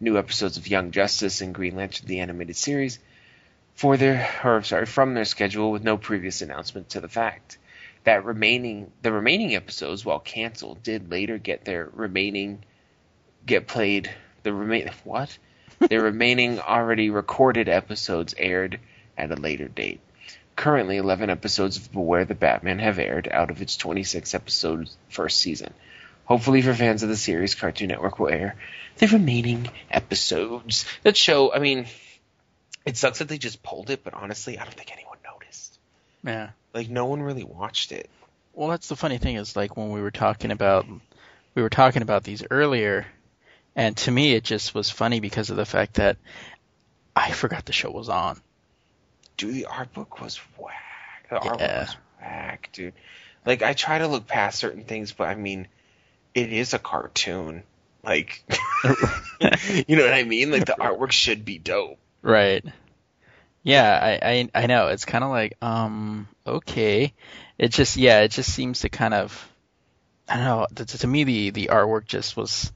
[0.00, 2.98] new episodes of Young Justice and Green Lantern the animated series
[3.74, 7.58] for their or sorry from their schedule with no previous announcement to the fact.
[8.04, 12.64] That remaining the remaining episodes, while canceled, did later get their remaining
[13.44, 14.10] get played.
[14.42, 15.36] The remain what?
[15.78, 18.80] Their remaining already recorded episodes aired
[19.16, 20.00] at a later date.
[20.56, 25.38] Currently, 11 episodes of Beware the Batman have aired out of its 26 episodes first
[25.38, 25.72] season.
[26.26, 28.56] Hopefully, for fans of the series, Cartoon Network will air
[28.98, 30.84] the remaining episodes.
[31.02, 31.86] That show, I mean,
[32.84, 35.78] it sucks that they just pulled it, but honestly, I don't think anyone noticed.
[36.22, 36.50] yeah.
[36.72, 38.08] Like, no one really watched it.
[38.52, 40.86] Well, that's the funny thing is like when we were talking about
[41.54, 43.06] we were talking about these earlier,
[43.76, 46.16] and to me it just was funny because of the fact that
[47.14, 48.40] I forgot the show was on.
[49.36, 51.26] Dude, the art book was whack.
[51.30, 52.94] The art book was whack, dude.
[53.44, 55.68] Like, I try to look past certain things, but I mean,
[56.34, 57.62] it is a cartoon.
[58.02, 58.44] Like,
[59.86, 60.50] you know what I mean?
[60.50, 61.98] Like, the artwork should be dope.
[62.22, 62.64] Right.
[63.62, 64.88] Yeah, I I, I know.
[64.88, 67.12] It's kind of like um okay.
[67.58, 69.52] It just yeah, it just seems to kind of
[70.28, 70.66] I don't know.
[70.76, 72.72] To, to me, the the artwork just was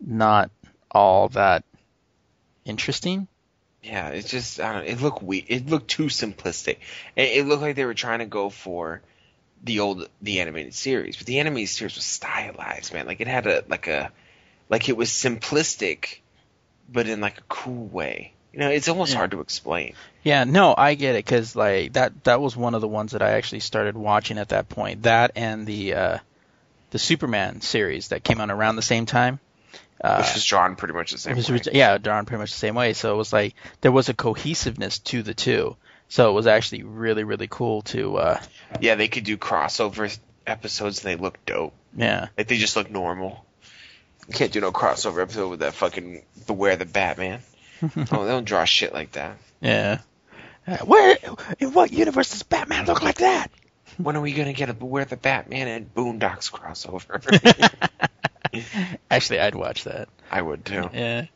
[0.00, 0.50] not
[0.90, 1.64] all that
[2.64, 3.28] interesting.
[3.82, 4.86] Yeah, it's just I don't.
[4.86, 5.46] It looked weak.
[5.48, 6.78] It looked too simplistic.
[7.16, 9.00] It, it looked like they were trying to go for
[9.62, 13.06] the old the animated series, but the animated series was stylized, man.
[13.06, 14.12] Like it had a like a
[14.68, 16.18] like it was simplistic,
[16.92, 18.32] but in like a cool way.
[18.52, 19.18] You know, it's almost Yeah.
[19.18, 19.94] hard to explain.
[20.22, 23.22] Yeah, no, I get it because like that that was one of the ones that
[23.22, 25.04] I actually started watching at that point.
[25.04, 26.18] That and the uh,
[26.90, 29.40] the Superman series that came out around the same time.
[30.02, 31.60] Uh, Which was drawn pretty much the same was way.
[31.72, 32.94] yeah, drawn pretty much the same way.
[32.94, 35.76] So it was like there was a cohesiveness to the two.
[36.08, 38.40] So it was actually really really cool to uh,
[38.80, 41.74] Yeah, they could do crossover episodes and they look dope.
[41.94, 43.44] yeah Like they just look normal.
[44.26, 47.40] You can't do no crossover episode with that fucking Beware the Batman.
[47.82, 49.36] oh, they don't draw shit like that.
[49.60, 50.00] yeah.
[50.66, 51.16] Uh, Where
[51.58, 53.50] in what universe does Batman look like that?
[53.96, 57.20] When are we gonna get a Beware the Batman and Boondocks crossover?
[59.10, 60.08] Actually, I'd watch that.
[60.30, 60.88] I would too.
[60.92, 61.26] Yeah.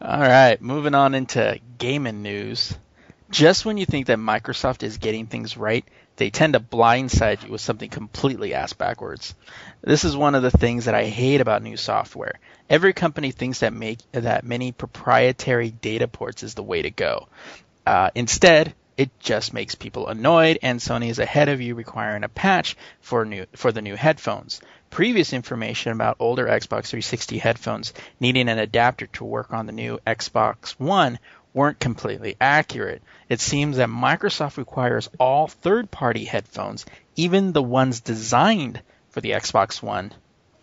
[0.00, 2.76] All right, moving on into gaming news.
[3.30, 5.84] Just when you think that Microsoft is getting things right,
[6.16, 9.34] they tend to blindside you with something completely ass backwards.
[9.82, 12.38] This is one of the things that I hate about new software.
[12.68, 17.28] Every company thinks that make that many proprietary data ports is the way to go.
[17.86, 22.28] Uh, instead, it just makes people annoyed, and Sony is ahead of you requiring a
[22.28, 24.60] patch for new for the new headphones.
[24.90, 29.98] Previous information about older Xbox 360 headphones needing an adapter to work on the new
[30.06, 31.18] Xbox One
[31.54, 33.02] weren't completely accurate.
[33.28, 39.30] It seems that Microsoft requires all third party headphones, even the ones designed for the
[39.30, 40.12] Xbox One,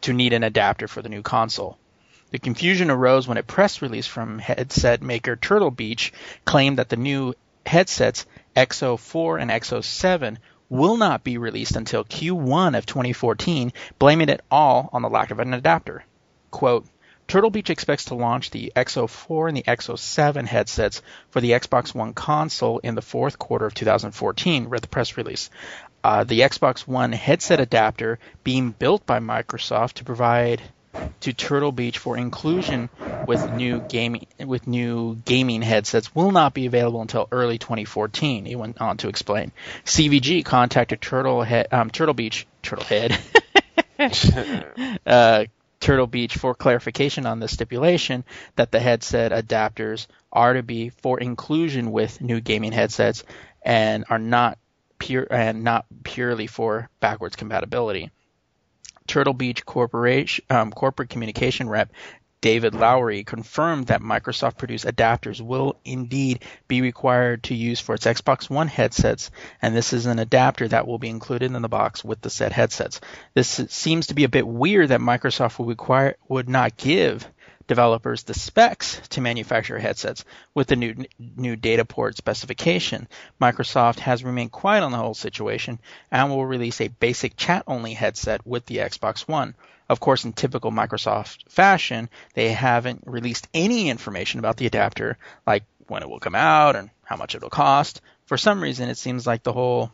[0.02, 1.78] to need an adapter for the new console.
[2.30, 6.12] The confusion arose when a press release from headset maker Turtle Beach
[6.46, 7.34] claimed that the new
[7.66, 10.38] headsets XO4 and XO7
[10.70, 15.40] will not be released until Q1 of 2014, blaming it all on the lack of
[15.40, 16.04] an adapter.
[16.52, 16.86] Quote,
[17.28, 22.14] Turtle Beach expects to launch the XO4 and the XO7 headsets for the Xbox One
[22.14, 25.50] console in the fourth quarter of 2014, read the press release.
[26.04, 30.62] Uh, the Xbox One headset adapter being built by Microsoft to provide
[31.22, 32.90] to Turtle Beach for inclusion
[33.26, 38.46] with new gaming with new gaming headsets will not be available until early 2014.
[38.46, 39.52] He went on to explain.
[39.86, 43.18] CVG contacted Turtle Head, um, Turtle Beach Turtle Head
[45.06, 45.46] uh,
[45.80, 48.24] Turtle Beach for clarification on the stipulation
[48.56, 53.24] that the headset adapters are to be for inclusion with new gaming headsets
[53.62, 54.58] and are not
[55.00, 58.12] pure and not purely for backwards compatibility.
[59.08, 61.92] Turtle Beach Corporation um, corporate communication rep
[62.40, 68.06] David Lowery confirmed that Microsoft produced adapters will indeed be required to use for its
[68.06, 72.04] Xbox One headsets, and this is an adapter that will be included in the box
[72.04, 73.02] with the said headsets.
[73.34, 77.28] This seems to be a bit weird that Microsoft would require would not give
[77.68, 80.96] developers the specs to manufacture headsets with the new
[81.36, 83.08] new data port specification.
[83.42, 87.94] Microsoft has remained quiet on the whole situation and will release a basic chat only
[87.94, 89.56] headset with the Xbox One.
[89.90, 95.64] Of course, in typical Microsoft fashion, they haven't released any information about the adapter, like
[95.88, 98.02] when it will come out and how much it'll cost.
[98.26, 99.92] For some reason, it seems like the whole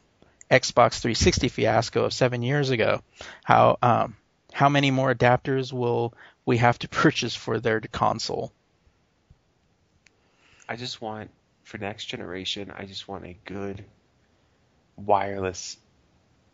[0.49, 3.01] Xbox 360 fiasco of seven years ago.
[3.43, 4.15] How um,
[4.51, 6.13] how many more adapters will
[6.45, 8.51] we have to purchase for their console?
[10.67, 11.29] I just want
[11.63, 12.71] for next generation.
[12.75, 13.83] I just want a good
[14.95, 15.77] wireless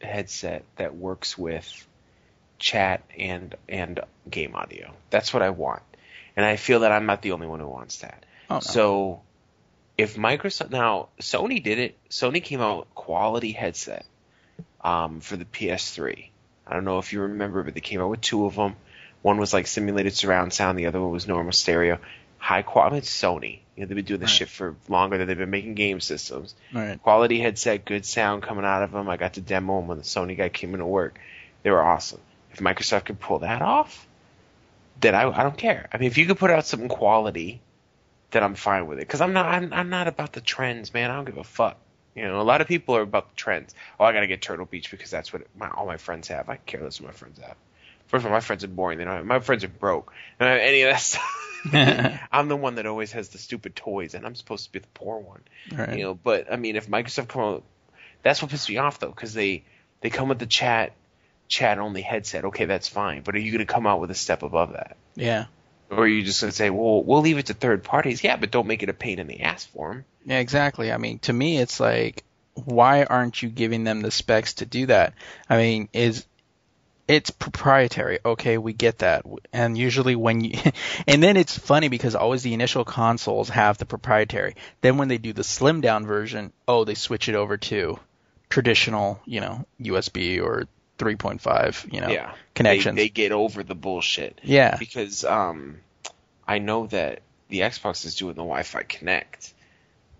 [0.01, 1.87] headset that works with
[2.57, 3.99] chat and and
[4.29, 4.93] game audio.
[5.09, 5.83] That's what I want,
[6.35, 8.25] and I feel that I'm not the only one who wants that.
[8.49, 8.59] Oh, no.
[8.61, 9.21] So
[9.97, 14.05] if Microsoft now Sony did it, Sony came out with quality headset
[14.81, 16.29] um, for the PS3.
[16.65, 18.75] I don't know if you remember, but they came out with two of them.
[19.21, 21.99] One was like simulated surround sound, the other one was normal stereo.
[22.37, 22.93] High quality.
[22.93, 23.59] I mean, Sony.
[23.75, 24.37] You know, they've been doing this Right.
[24.37, 26.55] shit for longer than they've been making game systems.
[26.73, 27.01] Right.
[27.01, 29.09] Quality headset, good sound coming out of them.
[29.09, 31.19] I got to demo them when the Sony guy came into work.
[31.63, 32.21] They were awesome.
[32.51, 34.07] If Microsoft could pull that off,
[35.01, 35.87] then I, I don't care.
[35.93, 37.61] I mean, if you could put out something quality,
[38.31, 39.07] then I'm fine with it.
[39.07, 41.11] Because I'm not I'm, I'm not about the trends, man.
[41.11, 41.77] I don't give a fuck.
[42.15, 43.73] You know, a lot of people are about the trends.
[43.99, 46.49] Oh, I gotta get Turtle Beach because that's what my, all my friends have.
[46.49, 47.55] I care less what my friends have.
[48.09, 48.97] First of all, my friends are boring.
[48.97, 49.15] They don't.
[49.17, 50.11] Have, my friends are broke.
[50.39, 52.19] Don't have any of that stuff.
[52.31, 54.87] I'm the one that always has the stupid toys, and I'm supposed to be the
[54.93, 55.41] poor one.
[55.71, 55.97] Right.
[55.97, 57.63] You know, but I mean, if Microsoft come out,
[58.23, 59.63] that's what pissed me off though, because they
[60.01, 60.93] they come with the chat
[61.47, 62.45] chat only headset.
[62.45, 63.21] Okay, that's fine.
[63.23, 65.45] But are you going to come out with a step above that, Yeah.
[65.89, 68.23] or are you just going to say, well, we'll leave it to third parties?
[68.23, 70.05] Yeah, but don't make it a pain in the ass for them.
[70.25, 70.91] Yeah, exactly.
[70.91, 74.85] I mean, to me, it's like, why aren't you giving them the specs to do
[74.87, 75.13] that?
[75.49, 76.25] I mean, is
[77.09, 78.19] it's proprietary.
[78.23, 79.25] Okay, we get that.
[79.51, 80.53] And usually when you,
[81.07, 84.55] and then it's funny because always the initial consoles have the proprietary.
[84.81, 87.99] Then when they do the slim down version, oh, they switch it over to
[88.47, 90.67] traditional, you know, USB or
[90.99, 92.95] 3.5, you know, yeah, connections.
[92.95, 94.39] They, they get over the bullshit.
[94.43, 94.77] yeah.
[94.77, 95.79] because um,
[96.47, 99.51] I know that the Xbox is doing the Wi-Fi Connect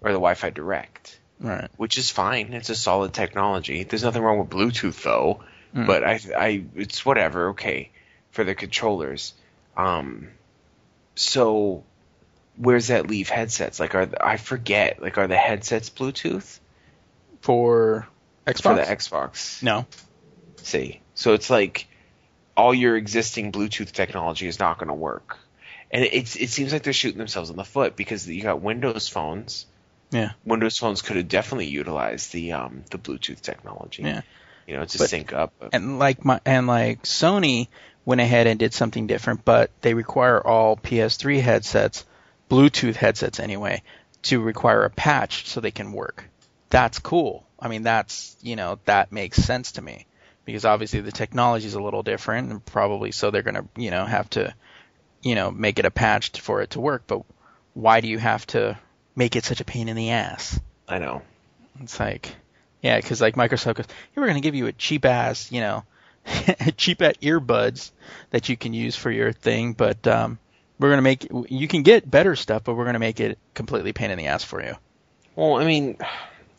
[0.01, 1.17] or the Wi-Fi Direct.
[1.41, 1.69] Right.
[1.77, 2.51] which is fine.
[2.51, 3.85] It's a solid technology.
[3.85, 5.41] There's nothing wrong with Bluetooth though,
[5.75, 5.85] Mm.
[5.85, 7.49] but I, I, it's whatever.
[7.49, 7.91] Okay,
[8.31, 9.33] for the controllers.
[9.77, 10.29] Um,
[11.15, 11.83] so
[12.57, 13.79] where's that leave headsets?
[13.79, 15.01] Like, are the, I forget?
[15.01, 16.59] Like, are the headsets Bluetooth
[17.41, 18.07] For
[18.45, 18.61] Xbox?
[18.61, 19.63] for the Xbox?
[19.63, 19.85] no.
[20.61, 21.87] See, so it's like
[22.57, 25.37] all your existing Bluetooth technology is not going to work,
[25.89, 29.07] and it's it seems like they're shooting themselves in the foot because you got Windows
[29.07, 29.65] phones.
[30.11, 30.31] Yeah.
[30.43, 34.03] Windows phones could have definitely utilized the um the Bluetooth technology.
[34.03, 34.21] Yeah.
[34.69, 35.51] You know, to But- sync up.
[35.73, 37.69] And like my and like Sony
[38.05, 42.05] went ahead and did something different, but they require all PS3 headsets,
[42.49, 43.81] Bluetooth headsets anyway,
[44.23, 46.29] to require a patch so they can work.
[46.69, 47.47] That's cool.
[47.59, 50.05] I mean, that's you know that makes sense to me
[50.45, 54.05] because obviously the technology is a little different, and probably so they're gonna you know
[54.05, 54.53] have to
[55.23, 57.03] you know make it a patch for it to work.
[57.07, 57.23] But
[57.73, 58.77] why do you have to
[59.15, 60.59] make it such a pain in the ass?
[60.87, 61.23] I know.
[61.81, 62.35] It's like,
[62.81, 65.61] yeah, because like Microsoft goes, hey, we're going to give you a cheap ass, you
[65.61, 65.83] know,
[66.77, 67.91] cheap at earbuds
[68.31, 70.37] that you can use for your thing, but um,
[70.77, 74.11] we're gonna make you can get better stuff, but we're gonna make it completely pain
[74.11, 74.75] in the ass for you.
[75.35, 75.97] Well, I mean,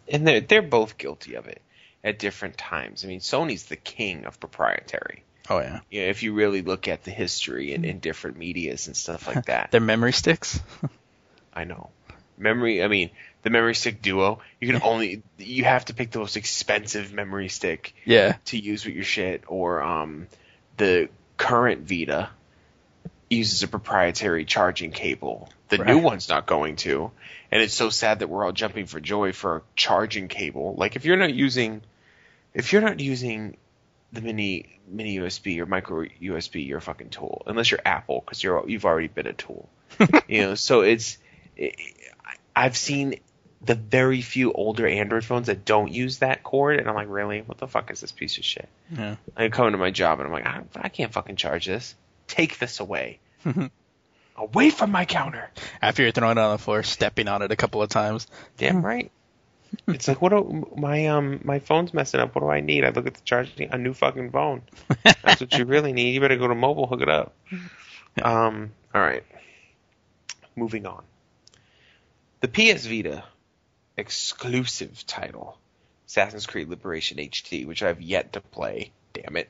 [0.08, 1.62] and they're they're both guilty of it
[2.02, 3.04] at different times.
[3.04, 5.22] I mean, Sony's the king of proprietary.
[5.48, 8.86] Oh yeah, You know, if you really look at the history in, in different medias
[8.86, 9.70] and stuff like that.
[9.70, 10.60] their memory sticks.
[11.54, 11.90] I know.
[12.38, 13.10] Memory, I mean,
[13.42, 17.48] the memory stick duo, you can only, you have to pick the most expensive memory
[17.48, 20.26] stick yeah, to use with your shit, or um,
[20.76, 22.30] the current Vita
[23.30, 25.48] uses a proprietary charging cable.
[25.68, 27.12] The new one's not going to,
[27.50, 30.74] and it's so sad that we're all jumping for joy for a charging cable.
[30.76, 31.82] Like if you're not using,
[32.52, 33.56] if you're not using
[34.12, 37.42] the mini mini USB or micro USB, you're a fucking tool.
[37.46, 39.68] Unless you're Apple, because you're you've already been a tool.
[40.28, 41.18] you know, so it's
[41.56, 41.76] it,
[42.54, 43.20] I've seen
[43.62, 47.42] the very few older Android phones that don't use that cord, and I'm like, really?
[47.42, 48.68] What the fuck is this piece of shit?
[48.90, 49.16] yeah.
[49.36, 51.94] I come into my job and I'm like, I, I can't fucking charge this.
[52.26, 53.18] Take this away.
[54.36, 55.50] away from my counter.
[55.82, 58.26] After you're throwing it on the floor, stepping on it a couple of times.
[58.56, 59.10] Damn right.
[59.86, 62.34] It's like what do, my um my phone's messing up.
[62.34, 62.84] What do I need?
[62.84, 64.62] I look at the charging a new fucking phone.
[65.04, 66.12] That's what you really need.
[66.12, 67.36] You better go to mobile, hook it up.
[68.20, 68.72] Um.
[68.92, 69.22] All right.
[70.56, 71.04] Moving on.
[72.40, 73.22] The PS Vita
[74.00, 75.58] exclusive title,
[76.08, 78.90] Assassin's Creed Liberation HD, which I've yet to play.
[79.12, 79.48] Damn it.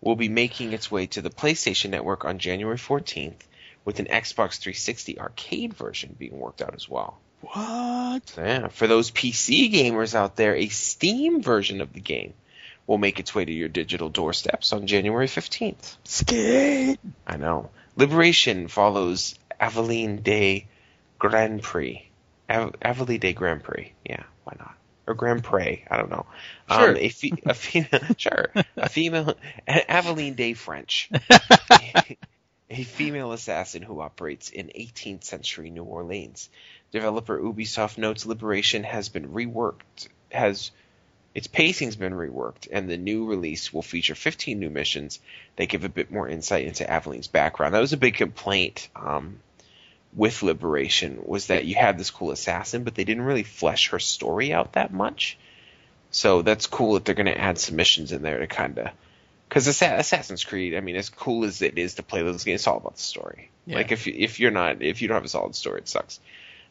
[0.00, 3.40] Will be making its way to the PlayStation Network on January 14th,
[3.84, 7.18] with an Xbox 360 arcade version being worked out as well.
[7.42, 8.34] What?
[8.36, 12.34] Yeah, for those PC gamers out there, a Steam version of the game
[12.86, 15.96] will make its way to your digital doorsteps on January 15th.
[16.04, 16.98] Skate.
[17.26, 17.70] I know.
[17.96, 20.66] Liberation follows Aveline Day
[21.18, 22.09] Grand Prix.
[22.50, 23.92] Av- Day Grand Prix.
[24.04, 24.74] Yeah, why not?
[25.06, 25.84] Or Grand Prix.
[25.90, 26.26] I don't know.
[26.70, 26.90] Sure.
[26.90, 28.52] Um, a, fe- a female, sure.
[28.76, 29.34] A female,
[29.66, 31.10] Aveline Day French.
[32.70, 36.48] a female assassin who operates in 18th century New Orleans.
[36.92, 40.70] Developer Ubisoft notes Liberation has been reworked, has
[41.34, 45.20] its pacing's been reworked, and the new release will feature 15 new missions
[45.56, 47.74] that give a bit more insight into Aveline's background.
[47.74, 49.40] That was a big complaint um,
[50.14, 53.98] with Liberation was that you had this cool assassin, but they didn't really flesh her
[53.98, 55.38] story out that much.
[56.10, 58.90] So that's cool that they're going to add some missions in there to kind of
[59.48, 62.68] because Assassin's Creed, I mean, as cool as it is to play those games, it's
[62.68, 63.50] all about the story.
[63.66, 63.76] Yeah.
[63.78, 66.20] Like if you, if you're not if you don't have a solid story, it sucks.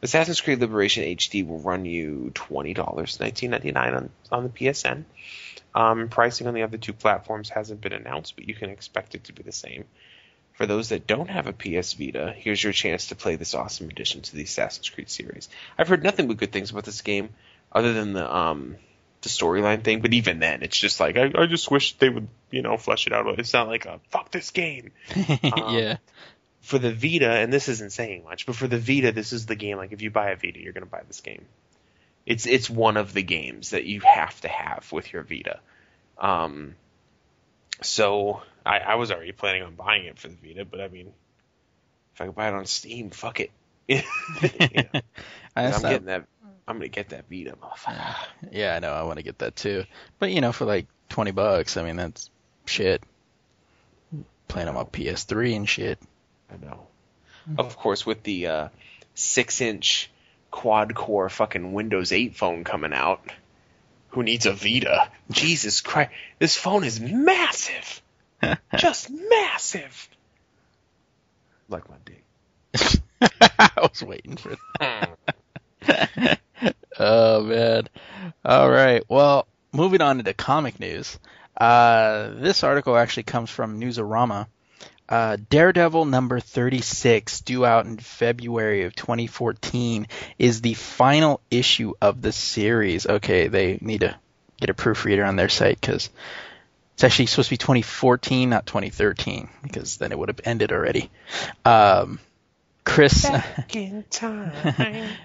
[0.02, 4.48] Assassin's Creed Liberation HD will run you twenty dollars, nineteen ninety nine on on the
[4.48, 5.04] PSN.
[5.74, 9.24] Um, pricing on the other two platforms hasn't been announced, but you can expect it
[9.24, 9.84] to be the same.
[10.60, 13.88] For those that don't have a PS Vita, here's your chance to play this awesome
[13.88, 15.48] addition to the Assassin's Creed series.
[15.78, 17.30] I've heard nothing but good things about this game,
[17.72, 18.76] other than the um
[19.22, 20.02] the storyline thing.
[20.02, 23.06] But even then, it's just like I, I just wish they would you know flesh
[23.06, 23.38] it out.
[23.38, 24.90] It's not like a fuck this game
[25.42, 25.96] Um, yeah.
[26.60, 29.56] for the Vita, and this isn't saying much, but for the Vita, this is the
[29.56, 29.78] game.
[29.78, 31.46] Like if you buy a Vita, you're gonna buy this game.
[32.26, 35.58] It's it's one of the games that you have to have with your Vita.
[36.18, 36.74] Um,
[37.82, 41.12] so I, I was already planning on buying it for the Vita, but I mean,
[42.14, 43.50] if I could buy it on Steam, fuck it.
[43.88, 43.96] You
[44.94, 45.00] know,
[45.56, 46.26] I I'm getting that.
[46.68, 48.14] I'm gonna get that Vita, motherfucker.
[48.52, 48.92] yeah, I know.
[48.92, 49.84] I want to get that too.
[50.20, 52.30] But you know, for like twenty bucks, I mean, that's
[52.66, 53.02] shit.
[54.46, 55.98] Playing on my PS3 and shit.
[56.52, 56.86] I know.
[57.58, 58.68] Of course, with the uh,
[59.14, 60.10] six-inch
[60.50, 63.22] quad-core fucking Windows 8 phone coming out,
[64.10, 65.10] who needs a Vita?
[65.30, 68.02] Jesus Christ, this phone is massive,
[68.76, 70.08] just massive.
[71.68, 72.24] Like my dick.
[73.58, 75.18] I was waiting for that.
[76.98, 77.88] oh man.
[78.44, 79.02] All right.
[79.08, 81.18] Well, moving on into comic news.
[81.56, 84.46] Uh, this article actually comes from Newsarama.
[85.10, 90.06] Uh, Daredevil number 36, due out in February of 2014,
[90.38, 93.06] is the final issue of the series.
[93.06, 94.16] Okay, they need to
[94.60, 96.10] get a proofreader on their site because
[96.94, 101.10] it's actually supposed to be 2014, not 2013, because then it would have ended already.
[101.64, 102.20] Um,
[102.90, 103.28] Chris.
[103.28, 104.52] Back in time.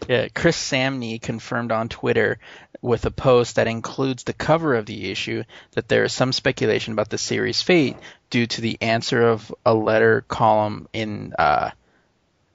[0.08, 2.38] Yeah, Chris Samnee confirmed on Twitter
[2.82, 6.94] with a post that includes the cover of the issue that there is some speculation
[6.94, 7.98] about the series' fate
[8.30, 11.72] due to the answer of a letter column in uh,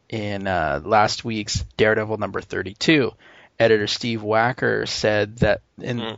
[0.09, 3.13] in uh, last week's Daredevil number 32.
[3.59, 6.17] Editor Steve Wacker said that in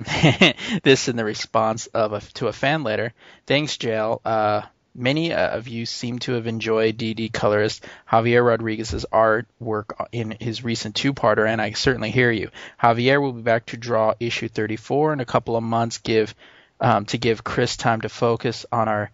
[0.82, 3.14] this in the response of a, to a fan letter.
[3.46, 4.20] Thanks, Jail.
[4.22, 4.62] Uh,
[4.94, 10.62] many uh, of you seem to have enjoyed DD colorist Javier Rodriguez's artwork in his
[10.62, 12.50] recent two-parter, and I certainly hear you.
[12.82, 15.98] Javier will be back to draw issue 34 in a couple of months.
[15.98, 16.34] Give
[16.80, 19.10] um, to give Chris time to focus on our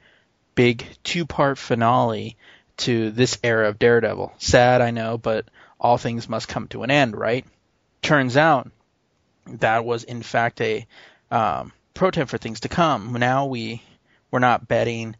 [0.54, 2.36] big two-part finale
[2.78, 4.32] to this era of Daredevil.
[4.38, 5.46] Sad, I know, but
[5.78, 7.44] all things must come to an end, right?
[8.02, 8.70] Turns out
[9.46, 10.86] that was in fact a
[11.30, 13.12] um, for things to come.
[13.12, 13.82] Now we
[14.30, 15.16] we're not betting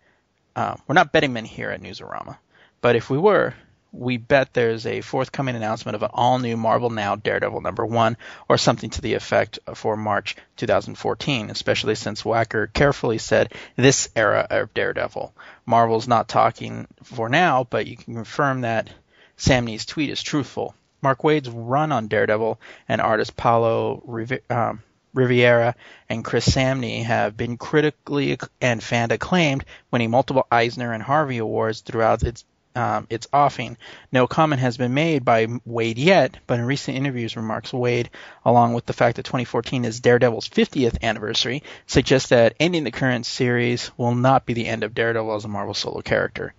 [0.57, 2.39] uh, we're not betting men here at Newsarama,
[2.81, 3.55] but if we were,
[3.93, 8.17] we bet there's a forthcoming announcement of an all new Marvel Now Daredevil number one
[8.49, 14.47] or something to the effect for March 2014, especially since Wacker carefully said this era
[14.49, 15.35] of Daredevil.
[15.67, 18.91] Marvel's not talking for now, but you can confirm that
[19.37, 20.75] Samnee's tweet is truthful.
[21.03, 24.83] Mark Waid's run on Daredevil and artist Rivi- um,
[25.15, 25.75] Rivera
[26.09, 31.81] and Chris Samnee have been critically and fan acclaimed, winning multiple Eisner and Harvey Awards
[31.81, 32.45] throughout its
[32.77, 33.77] um, its offing.
[34.13, 38.09] No comment has been made by Waid yet, but in recent interviews, remarks Waid,
[38.45, 43.27] along with the fact that 2014 is Daredevil's 50th anniversary, suggests that ending the current
[43.27, 46.55] series will not be the end of Daredevil as a Marvel solo character.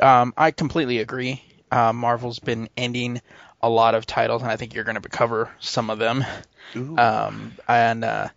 [0.00, 1.42] Um, I completely agree.
[1.70, 3.20] Uh, Marvel's been ending
[3.62, 6.24] a lot of titles, and I think you're going to cover some of them.
[6.74, 8.28] Um, and uh,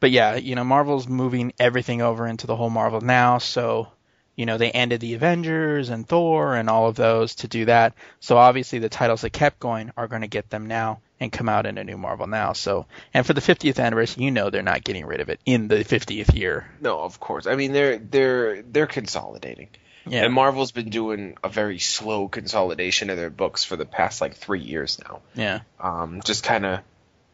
[0.00, 3.88] but yeah, you know, Marvel's moving everything over into the whole Marvel now, so
[4.36, 7.94] you know they ended the Avengers and Thor and all of those to do that.
[8.20, 11.48] So obviously the titles that kept going are going to get them now and come
[11.48, 12.52] out in a new Marvel now.
[12.52, 15.68] So and for the 50th anniversary, you know they're not getting rid of it in
[15.68, 16.70] the 50th year.
[16.80, 17.46] No, of course.
[17.46, 19.68] I mean, they're they're they're consolidating.
[20.06, 20.24] Yeah.
[20.24, 24.34] And Marvel's been doing a very slow consolidation of their books for the past like
[24.36, 25.20] three years now.
[25.34, 25.60] Yeah.
[25.78, 26.80] Um, just kind of,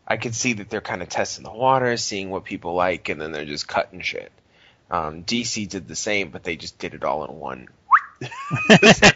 [0.07, 3.21] I can see that they're kind of testing the water, seeing what people like, and
[3.21, 4.33] then they're just cutting shit.
[4.91, 7.69] Um, DC did the same, but they just did it all in one.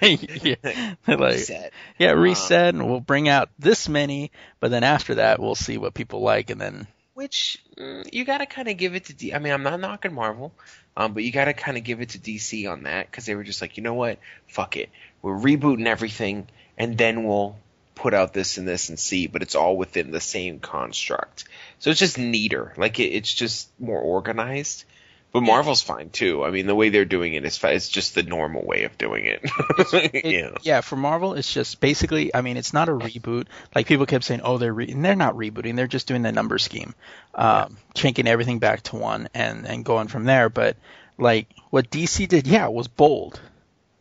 [0.03, 0.55] yeah.
[1.07, 1.73] They're like, set.
[1.99, 5.95] yeah, reset, and we'll bring out this many, but then after that, we'll see what
[5.95, 9.15] people like, and then Which mm, you got to kind of give it to.
[9.15, 10.53] D- I mean, I'm not knocking Marvel,
[10.97, 13.35] um, but you got to kind of give it to DC on that because they
[13.35, 14.19] were just like, you know what,
[14.49, 14.91] fuck it,
[15.23, 17.57] we're rebooting everything, and then we'll
[17.99, 21.45] put out this and this and see, but it's all within the same construct.
[21.79, 22.73] So it's just neater.
[22.77, 24.85] Like it, it's just more organized.
[25.31, 26.43] But Marvel's fine too.
[26.43, 28.97] I mean, the way they're doing it is fi- it's just the normal way of
[28.97, 29.43] doing it.
[29.93, 30.51] It- yeah.
[30.63, 32.35] yeah, for Marvel, it's just basically.
[32.35, 33.47] I mean, it's not a reboot.
[33.75, 35.77] Like people kept saying, "Oh, they're re-, and they're not rebooting.
[35.77, 36.95] They're just doing the number scheme,
[37.35, 40.77] um, changing everything back to one and and going from there." But
[41.19, 43.39] like what DC did, yeah, was bold.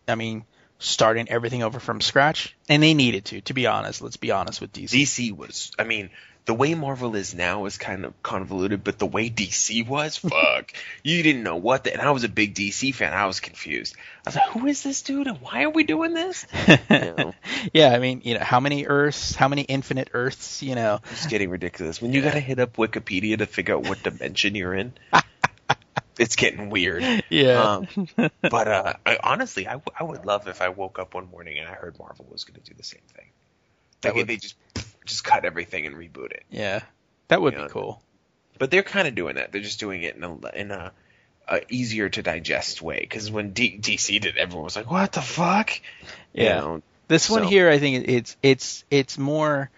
[0.07, 0.45] I mean,
[0.79, 3.41] starting everything over from scratch, and they needed to.
[3.41, 4.89] To be honest, let's be honest with DC.
[4.89, 6.09] DC was, I mean,
[6.47, 10.73] the way Marvel is now is kind of convoluted, but the way DC was, fuck,
[11.03, 13.13] you didn't know what the, and I was a big DC fan.
[13.13, 13.95] I was confused.
[14.25, 16.47] I was like, who is this dude, and why are we doing this?
[16.89, 17.33] know.
[17.73, 21.01] yeah, I mean, you know, how many Earths, how many infinite Earths, you know?
[21.11, 22.01] It's getting ridiculous.
[22.01, 24.93] When you gotta hit up Wikipedia to figure out what dimension you're in,
[26.19, 27.03] it's getting weird.
[27.29, 27.61] Yeah.
[28.17, 31.29] Um, but uh, I, honestly, I, w- I would love if I woke up one
[31.29, 33.25] morning and I heard Marvel was going to do the same thing.
[34.01, 34.55] That Like would- they just
[35.05, 36.43] just cut everything and reboot it.
[36.49, 36.81] yeah,
[37.29, 37.63] that would Yeah.
[37.63, 38.01] be cool.
[38.59, 39.51] But they're kind of doing that.
[39.51, 40.91] They're just doing it in a in a,
[41.47, 42.97] a easier to digest way.
[42.99, 45.71] Because when D- DC did, everyone was like, "What the fuck?"
[46.33, 46.59] You Yeah.
[46.59, 46.81] know?
[47.07, 49.69] This one here, I think it's it's it's more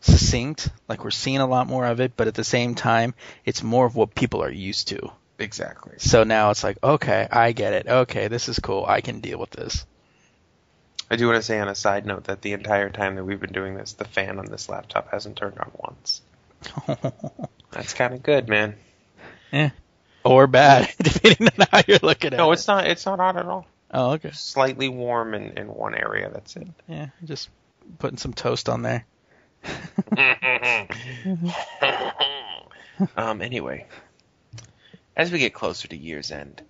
[0.00, 0.68] succinct.
[0.88, 3.14] Like we're seeing a lot more of it, but at the same time,
[3.44, 5.10] it's more of what people are used to.
[5.38, 5.94] Exactly.
[5.98, 7.86] So now it's like, okay, I get it.
[7.86, 8.84] Okay, this is cool.
[8.86, 9.86] I can deal with this.
[11.10, 13.40] I do want to say on a side note that the entire time that we've
[13.40, 16.22] been doing this, the fan on this laptop hasn't turned on once.
[17.70, 18.76] That's kind of good, man.
[20.24, 22.38] or bad, depending on how you're looking at it.
[22.38, 22.86] No, it's not.
[22.86, 23.66] It's not on at all.
[23.90, 24.30] Oh, okay.
[24.32, 26.30] Slightly warm in, in one area.
[26.32, 26.66] That's it.
[26.88, 27.48] Yeah, just
[27.98, 29.06] putting some toast on there.
[33.16, 33.42] um.
[33.42, 33.86] Anyway,
[35.16, 36.62] as we get closer to year's end,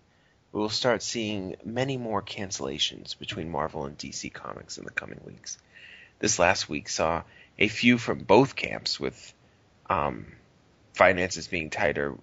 [0.52, 5.20] we will start seeing many more cancellations between Marvel and DC Comics in the coming
[5.24, 5.58] weeks.
[6.18, 7.22] This last week saw
[7.58, 9.34] a few from both camps, with
[9.90, 10.26] um,
[10.94, 12.16] finances being tighter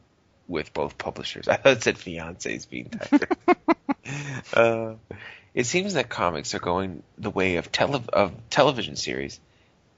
[0.48, 1.48] with both publishers.
[1.50, 3.28] I thought it said fiancés being tighter.
[4.54, 4.96] uh,
[5.54, 9.40] it seems that comics are going the way of tele- of television series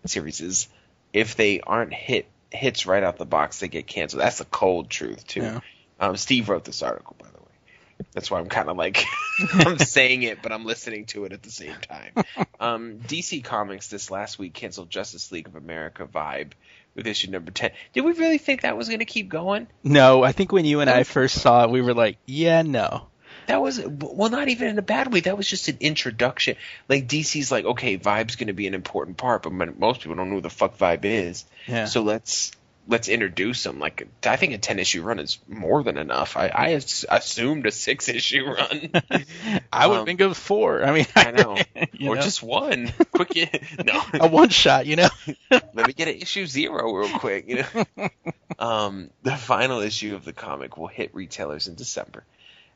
[0.06, 0.68] series.
[1.14, 4.22] If they aren't hit hits right out the box, they get canceled.
[4.22, 5.42] That's the cold truth too.
[5.42, 5.60] Yeah.
[6.00, 8.06] Um, Steve wrote this article, by the way.
[8.14, 9.06] That's why I'm kind of like
[9.54, 12.12] I'm saying it, but I'm listening to it at the same time.
[12.60, 16.52] Um, DC Comics this last week canceled Justice League of America Vibe
[16.96, 17.72] with issue number ten.
[17.94, 19.68] Did we really think that was going to keep going?
[19.84, 23.08] No, I think when you and I first saw it, we were like, yeah, no.
[23.48, 25.20] That was well, not even in a bad way.
[25.20, 26.56] That was just an introduction.
[26.90, 30.30] Like DC's like, okay, Vibe's going to be an important part, but most people don't
[30.30, 31.46] know who the fuck Vibe is.
[31.68, 31.86] Yeah.
[31.86, 32.52] So let's
[32.88, 33.80] let's introduce them.
[33.80, 36.38] Like I think a ten issue run is more than enough.
[36.38, 38.92] I, I assumed a six issue run.
[39.72, 40.84] I would Um, good with four.
[40.84, 42.22] I mean, I know, or know?
[42.22, 42.92] just one.
[43.12, 44.02] Quick, no.
[44.14, 44.86] a one shot.
[44.86, 45.10] You know.
[45.50, 47.48] Let me get an issue zero real quick.
[47.48, 47.64] You
[47.98, 48.10] know,
[48.60, 52.24] um, the final issue of the comic will hit retailers in December,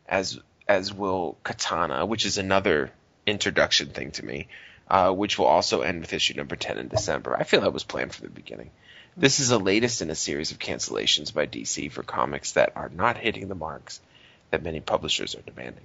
[0.08, 2.92] as as will Katana, which is another
[3.26, 4.48] introduction thing to me,
[4.90, 7.36] uh, which will also end with issue number ten in December.
[7.36, 8.72] I feel that was planned from the beginning.
[9.20, 12.88] This is the latest in a series of cancellations by DC for comics that are
[12.88, 14.00] not hitting the marks
[14.50, 15.84] that many publishers are demanding.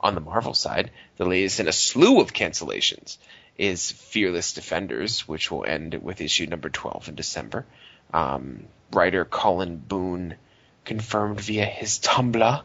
[0.00, 3.18] On the Marvel side, the latest in a slew of cancellations
[3.58, 7.66] is Fearless Defenders, which will end with issue number 12 in December.
[8.14, 10.36] Um, writer Cullen Bunn
[10.86, 12.62] confirmed via his Tumblr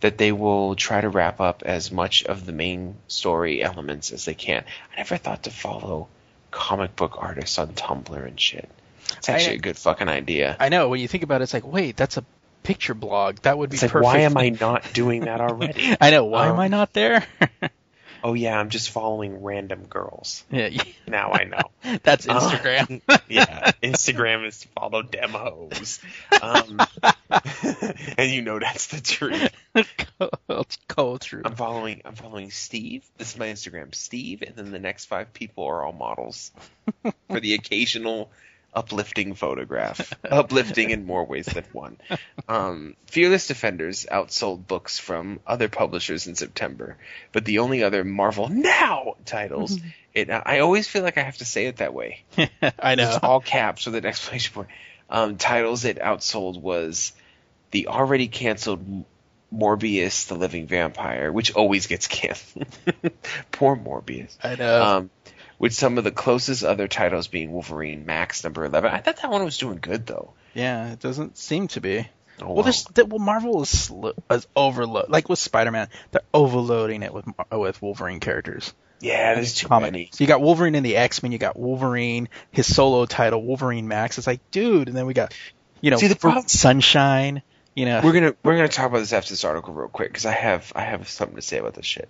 [0.00, 4.24] that they will try to wrap up as much of the main story elements as
[4.24, 4.64] they can.
[4.94, 6.08] I never thought to follow
[6.50, 8.70] comic book artists on Tumblr and shit.
[9.16, 10.56] It's actually I- a good fucking idea.
[10.60, 10.88] I know.
[10.88, 12.24] When you think about it, it's like, wait, that's a
[12.62, 13.38] picture blog.
[13.40, 14.04] That would be It's like, perfect.
[14.04, 15.96] why am I not doing that already?
[16.00, 16.24] I know.
[16.26, 17.24] Why am Um, I not there?
[18.20, 20.42] Oh yeah, I'm just following random girls.
[20.50, 20.70] yeah,
[21.06, 21.98] Now I know.
[22.02, 23.00] that's Uh, Instagram.
[23.28, 26.00] yeah, Instagram is to follow demos.
[26.42, 26.80] Um,
[28.18, 29.52] and you know that's the truth.
[30.48, 31.42] it's cold true.
[31.44, 32.02] I'm following.
[32.04, 33.04] I'm following Steve.
[33.18, 36.50] This is my Instagram, Steve, and then the next five people are all models
[37.30, 38.32] for the occasional
[38.74, 40.12] uplifting photograph.
[40.30, 41.98] uplifting in more ways than one.
[42.48, 46.96] Um, Fearless Defenders outsold books from other publishers in September,
[47.32, 49.78] but the only other Marvel Now titles.
[50.14, 50.30] It.
[50.30, 52.24] I always feel like I have to say it that way.
[52.78, 53.08] I know.
[53.08, 54.68] It's all caps with an exclamation point.
[55.10, 57.12] Um, titles it outsold was
[57.70, 59.04] the already canceled
[59.52, 62.66] Morbius, the Living Vampire, which always gets canceled.
[63.52, 64.36] Poor Morbius.
[64.42, 64.82] I know.
[64.82, 65.10] Um,
[65.58, 68.90] with some of the closest other titles being Wolverine Max number eleven.
[68.92, 70.32] I thought that one was doing good though.
[70.54, 72.08] yeah, it doesn't seem to be.
[72.40, 72.62] Oh, Well, wow.
[72.62, 75.88] there's that, well, Marvel is sl- is overload like with Spider-Man.
[76.12, 78.72] They're overloading it with Mar- uh, with Wolverine characters.
[79.00, 79.92] yeah, there's too Comic.
[79.92, 80.10] many.
[80.12, 81.32] So you got Wolverine in the X-Men.
[81.32, 84.18] You got Wolverine, his solo title, Wolverine Max.
[84.18, 84.86] It's like, dude.
[84.88, 85.34] And then we got,
[85.80, 87.42] you know, See, the problem- Sunshine.
[87.74, 90.26] You know, We're gonna we're gonna talk about this after this article real quick because
[90.26, 92.08] I have I have something to say about this shit.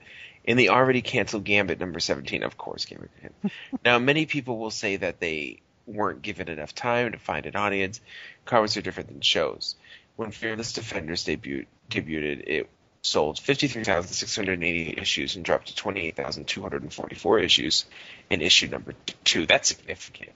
[0.48, 3.10] In the already canceled Gambit number seventeen, of course, Gambit.
[3.84, 8.00] now, many people will say that they weren't given enough time to find an audience.
[8.46, 9.76] Comics are different than shows.
[10.16, 12.70] When Fearless Defenders debuted, debuted it
[13.02, 17.84] sold 53,680 issues and dropped to 28,244 issues
[18.30, 18.94] in issue number
[19.24, 19.44] two.
[19.44, 20.30] That's significant.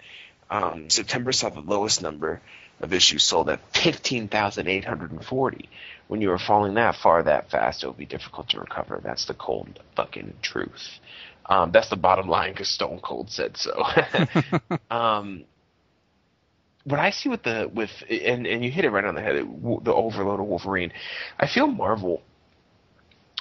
[0.50, 2.42] Um, September saw the lowest number
[2.82, 5.68] of issues sold at 15,840.
[6.08, 9.00] When you are falling that far that fast, it will be difficult to recover.
[9.02, 10.98] That's the cold fucking truth.
[11.46, 13.82] Um, that's the bottom line because Stone Cold said so.
[14.90, 15.44] um,
[16.84, 19.36] what I see with the with and and you hit it right on the head,
[19.36, 20.92] the overload of Wolverine.
[21.38, 22.22] I feel Marvel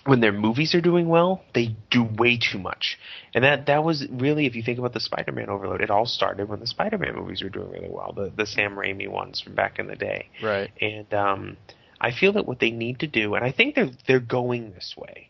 [0.05, 2.97] when their movies are doing well, they do way too much.
[3.33, 6.49] And that that was really, if you think about the Spider-Man overload, it all started
[6.49, 9.79] when the Spider-Man movies were doing really well, the the Sam Raimi ones from back
[9.79, 10.29] in the day.
[10.41, 10.71] right.
[10.81, 11.57] And um,
[11.99, 14.95] I feel that what they need to do, and I think they're they're going this
[14.97, 15.29] way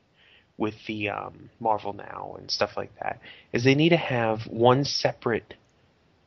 [0.58, 3.20] with the um, Marvel now and stuff like that,
[3.52, 5.56] is they need to have one separate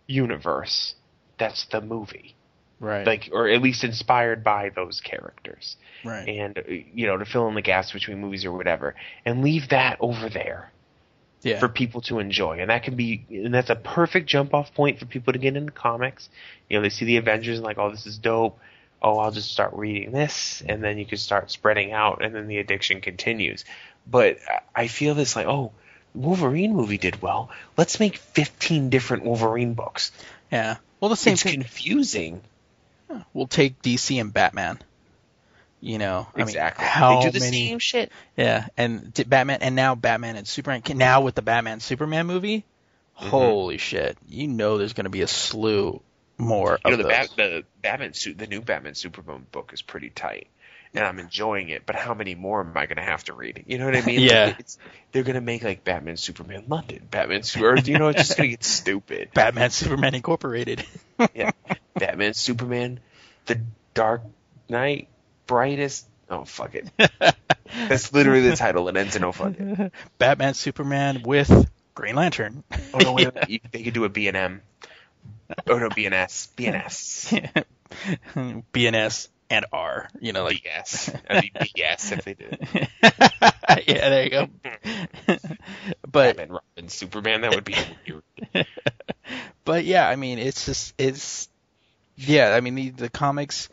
[0.06, 0.94] universe
[1.38, 2.36] that's the movie,
[2.80, 3.06] Right.
[3.06, 6.28] like or at least inspired by those characters, right.
[6.28, 8.94] and uh, you know to fill in the gaps between movies or whatever,
[9.24, 10.70] and leave that over there
[11.44, 11.60] yeah.
[11.60, 14.98] for people to enjoy, and that can be, and that's a perfect jump off point
[14.98, 16.28] for people to get into comics.
[16.68, 18.58] You know, they see the Avengers and like, oh, this is dope.
[19.02, 22.48] Oh, I'll just start reading this, and then you can start spreading out, and then
[22.48, 23.64] the addiction continues.
[24.06, 24.38] But
[24.74, 25.72] I- feel this like, oh,
[26.14, 27.50] Wolverine movie did well.
[27.76, 30.12] Let's make fifteen different Wolverine books.
[30.50, 30.76] yeah.
[31.00, 31.60] Well, the same it's thing.
[31.60, 32.40] confusing.
[33.32, 34.78] We'll take DC and Batman.
[35.80, 36.84] You know, I mean, Exactly.
[36.86, 37.68] how they do the many?
[37.68, 38.10] same shit.
[38.36, 40.82] Yeah, and Batman, and now Batman and Superman.
[40.96, 42.64] Now with the Batman Superman movie,
[43.18, 43.28] Mm-hmm.
[43.28, 44.18] holy shit!
[44.28, 46.00] You know, there's going to be a slew
[46.36, 47.08] more You know, of the.
[47.08, 50.48] Bat, the Batman suit, the new Batman Superman book is pretty tight,
[50.94, 51.84] and I'm enjoying it.
[51.86, 53.64] But how many more am I going to have to read?
[53.66, 54.20] You know what I mean?
[54.22, 54.54] Like, Yeah.
[54.58, 54.78] it's,
[55.12, 57.76] they're going to make like Batman Superman London, Batman Super.
[57.78, 59.30] You know, it's just going to get stupid.
[59.34, 60.84] Batman Superman Incorporated.
[61.34, 61.52] Yeah,
[61.94, 62.98] Batman Superman,
[63.46, 63.60] the
[63.94, 64.22] Dark
[64.68, 65.06] Knight,
[65.46, 66.06] brightest.
[66.28, 66.90] Oh fuck it.
[67.88, 68.88] That's literally the title.
[68.88, 69.92] It ends in oh fuck it.
[70.18, 72.64] Batman Superman with Green Lantern.
[72.92, 73.28] Oh no, wait.
[73.48, 74.62] You- they could do a B and M.
[75.68, 76.48] Oh no, B and S.
[76.56, 77.32] B and S.
[78.34, 80.08] BNS and R.
[80.20, 81.12] You know, like BS.
[81.28, 82.68] That'd be BS if they did.
[83.88, 84.48] yeah, there you go.
[86.10, 87.40] but Batman, Robin, Superman.
[87.42, 87.76] That would be
[88.06, 88.66] weird.
[89.64, 91.48] but yeah, I mean, it's just it's
[92.16, 93.68] yeah, I mean the the comics.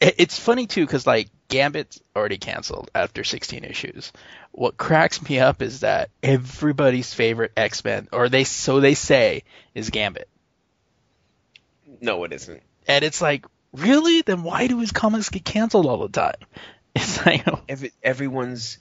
[0.00, 4.12] it- It's funny too because like Gambit's already canceled after 16 issues.
[4.52, 9.44] What cracks me up is that everybody's favorite X Men, or they so they say,
[9.74, 10.28] is Gambit,
[12.00, 12.62] No, it isn't.
[12.86, 13.46] and it's like,
[13.78, 14.22] really?
[14.22, 16.34] Then why do his comics get canceled all the time?
[16.94, 18.78] It's like, Every, everyone's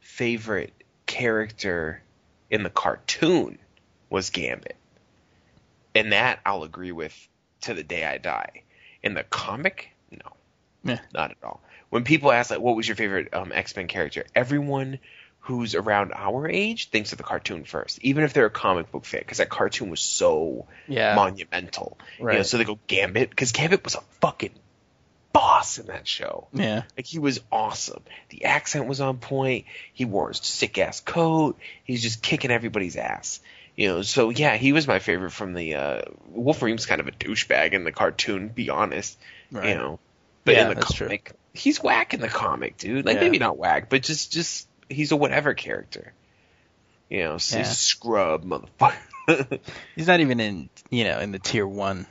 [0.00, 0.72] favorite
[1.06, 2.00] character
[2.48, 3.58] in the cartoon
[4.08, 4.76] was Gambit,
[5.94, 7.12] and that I'll agree with
[7.62, 8.62] to the day I die.
[9.02, 10.32] In the comic, no,
[10.84, 11.00] Yeah.
[11.12, 11.60] not at all.
[11.90, 15.00] When people ask like, "What was your favorite um, X Men character?" Everyone
[15.46, 19.04] who's around our age thinks of the cartoon first, even if they're a comic book
[19.04, 21.96] fan, because that cartoon was so yeah, monumental.
[22.18, 22.46] You know, Right.
[22.46, 24.54] so they go Gambit because Gambit was a fucking
[25.32, 26.48] boss in that show.
[26.52, 28.02] yeah, Like he was awesome.
[28.30, 29.66] The accent was on point.
[29.92, 31.58] He wore his sick ass coat.
[31.84, 33.40] He's just kicking everybody's ass.
[33.76, 37.12] You know, so yeah, he was my favorite from the uh Wolverine's kind of a
[37.12, 39.18] douchebag in the cartoon, be honest.
[39.52, 39.68] right.
[39.68, 39.98] You know.
[40.44, 41.18] But Yeah, in the that's true.
[41.52, 43.04] he's whack in the comic, dude.
[43.04, 43.20] Like Yeah.
[43.22, 46.12] maybe not whack, but just just he's a whatever character.
[47.08, 48.96] You know, so he's a scrub motherfucker.
[49.96, 52.06] He's not even in you know in the tier one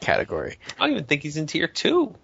[0.00, 0.58] category.
[0.76, 2.16] I don't even think he's in tier two.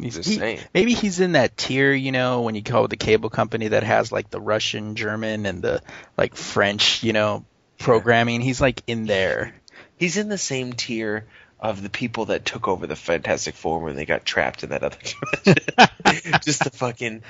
[0.00, 0.60] He's, Just he- saying.
[0.74, 4.10] maybe he's in that tier, you know, when you with the cable company that has
[4.10, 5.80] like the Russian, German, and the
[6.16, 7.44] like French, you know,
[7.78, 8.40] programming.
[8.40, 9.54] He's like in there.
[9.96, 11.26] He's in the same tier
[11.64, 14.82] of the people that took over the Fantastic Four when they got trapped in that
[14.84, 14.98] other
[15.44, 16.38] dimension.
[16.44, 17.22] Just the fucking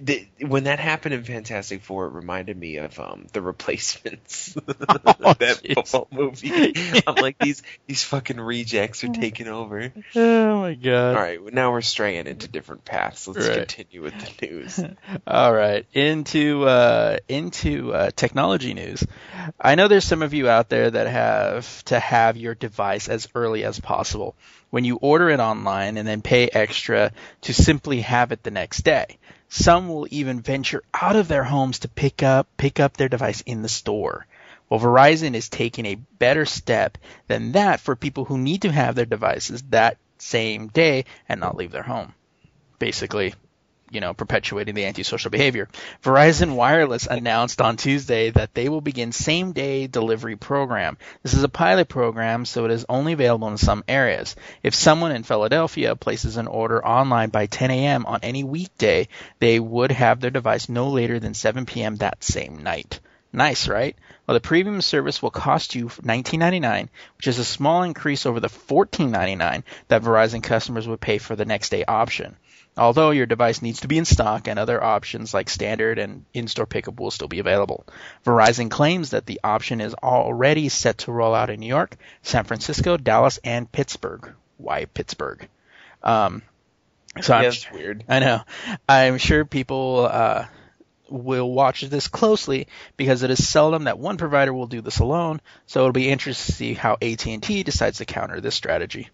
[0.00, 5.60] the, when that happened in Fantastic Four, it reminded me of um the Replacements, that
[5.64, 5.74] jeez.
[5.74, 7.02] football movie.
[7.06, 9.92] I'm like these these fucking rejects are taking over.
[10.16, 11.14] Oh my god!
[11.14, 13.28] All right, now we're straying into different paths.
[13.28, 13.58] Let's Right.
[13.68, 14.80] continue with the news.
[15.26, 19.04] All right, into uh, into uh, technology news.
[19.60, 23.28] I know there's some of you out there that have to have your device as
[23.34, 24.34] early as possible
[24.70, 28.82] when you order it online and then pay extra to simply have it the next
[28.82, 29.18] day.
[29.48, 33.40] Some will even venture out of their homes to pick up pick up their device
[33.40, 34.26] in the store.
[34.68, 36.96] Well, Verizon is taking a better step
[37.26, 41.56] than that for people who need to have their devices that same day and not
[41.56, 42.14] leave their home.
[42.78, 43.34] Basically,
[43.90, 45.68] you know, perpetuating the antisocial behavior.
[46.02, 50.96] Verizon Wireless announced on Tuesday that they will begin same day delivery program.
[51.22, 54.36] This is a pilot program, so it is only available in some areas.
[54.62, 58.06] If someone in Philadelphia places an order online by 10 a.m.
[58.06, 61.96] on any weekday, they would have their device no later than 7 p.m.
[61.96, 63.00] that same night.
[63.32, 63.96] Nice, right?
[64.26, 68.48] Well, the premium service will cost you $19.99, which is a small increase over the
[68.48, 72.36] $14.99 that Verizon customers would pay for the next day option.
[72.76, 76.66] Although your device needs to be in stock and other options like standard and in-store
[76.66, 77.84] pickup will still be available.
[78.24, 82.44] Verizon claims that the option is already set to roll out in New York, San
[82.44, 84.34] Francisco, Dallas, and Pittsburgh.
[84.56, 85.48] Why Pittsburgh?
[86.02, 86.42] Um,
[87.20, 88.04] so I'm weird.
[88.08, 88.42] I know.
[88.88, 90.46] I'm sure people uh,
[91.08, 95.40] will watch this closely because it is seldom that one provider will do this alone.
[95.66, 99.10] So it'll be interesting to see how AT&T decides to counter this strategy.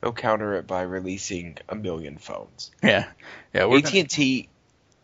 [0.00, 2.70] They'll counter it by releasing a million phones.
[2.82, 3.06] Yeah,
[3.52, 3.66] yeah.
[3.66, 4.48] AT and T,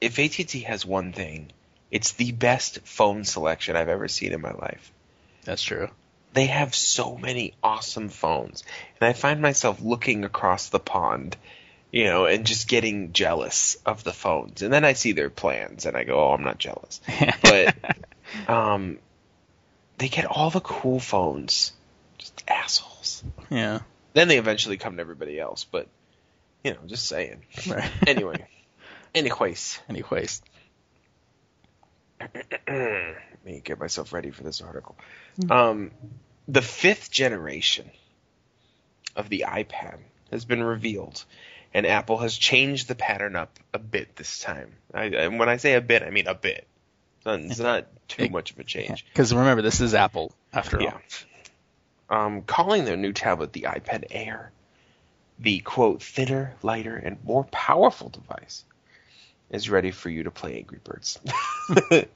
[0.00, 1.52] if AT and T has one thing,
[1.90, 4.92] it's the best phone selection I've ever seen in my life.
[5.44, 5.88] that's true.
[6.32, 8.62] They have so many awesome phones,
[9.00, 11.36] and I find myself looking across the pond,
[11.90, 14.60] you know, and just getting jealous of the phones.
[14.60, 17.00] And then I see their plans, and I go, "Oh, I'm not jealous."
[17.42, 17.74] But
[18.48, 18.98] um,
[19.98, 21.72] they get all the cool phones,
[22.18, 23.22] just assholes.
[23.50, 23.80] yeah.
[24.16, 25.88] Then they eventually come to everybody else, but
[26.64, 27.42] you know, just saying.
[27.68, 27.90] Right.
[28.06, 28.46] Anyway,
[29.14, 29.78] anyways.
[29.90, 30.40] Anyways,
[32.66, 33.14] Let
[33.44, 34.96] me get myself ready for this article.
[35.50, 35.90] Um,
[36.48, 37.90] the fifth generation
[39.14, 39.98] of the iPad
[40.30, 41.22] has been revealed,
[41.74, 44.76] and Apple has changed the pattern up a bit this time.
[44.94, 46.66] I, and when I say a bit, I mean a bit.
[47.18, 49.04] It's not, it's not too much of a change.
[49.12, 50.92] because remember this is Apple after Yeah.
[50.92, 51.00] all.
[52.08, 54.52] Um, calling their new tablet the iPad Air,
[55.38, 58.64] the quote thinner, lighter, and more powerful device
[59.50, 61.18] is ready for you to play Angry Birds.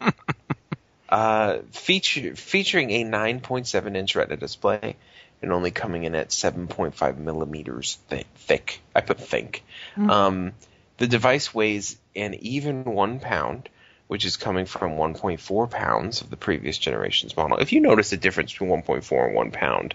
[1.09, 4.97] uh, feature, featuring a 9.7 inch Retina display
[5.43, 8.81] and only coming in at 7.5 millimeters thi- thick.
[8.95, 9.63] I put think.
[9.97, 10.53] Um,
[10.99, 13.69] the device weighs an even one pound,
[14.11, 17.59] which is coming from 1.4 pounds of the previous generation's model.
[17.59, 19.95] If you notice the difference between 1.4 and 1 pound,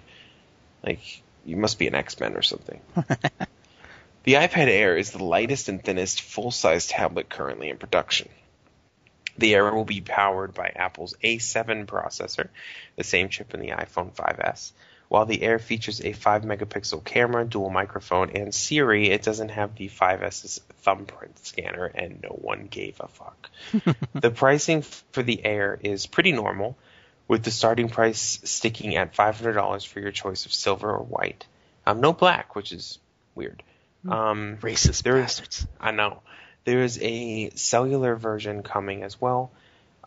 [0.81, 2.79] like you must be an X-Men or something.
[4.23, 8.29] the iPad Air is the lightest and thinnest full-size tablet currently in production.
[9.37, 12.47] The Air will be powered by Apple's A7 processor,
[12.95, 14.71] the same chip in the iPhone 5S,
[15.07, 19.75] While the Air features a 5 megapixel camera, dual microphone, and Siri, it doesn't have
[19.75, 23.49] the 5S's thumbprint scanner, and no one gave a fuck.
[24.13, 26.77] the pricing for the Air is pretty normal,
[27.27, 31.45] with the starting price sticking at $500 for your choice of silver or white.
[31.85, 32.99] Um, no black, which is
[33.35, 33.63] weird.
[34.07, 35.67] Um, Racist There is- bastards.
[35.79, 36.21] I know.
[36.63, 39.51] There is a cellular version coming as well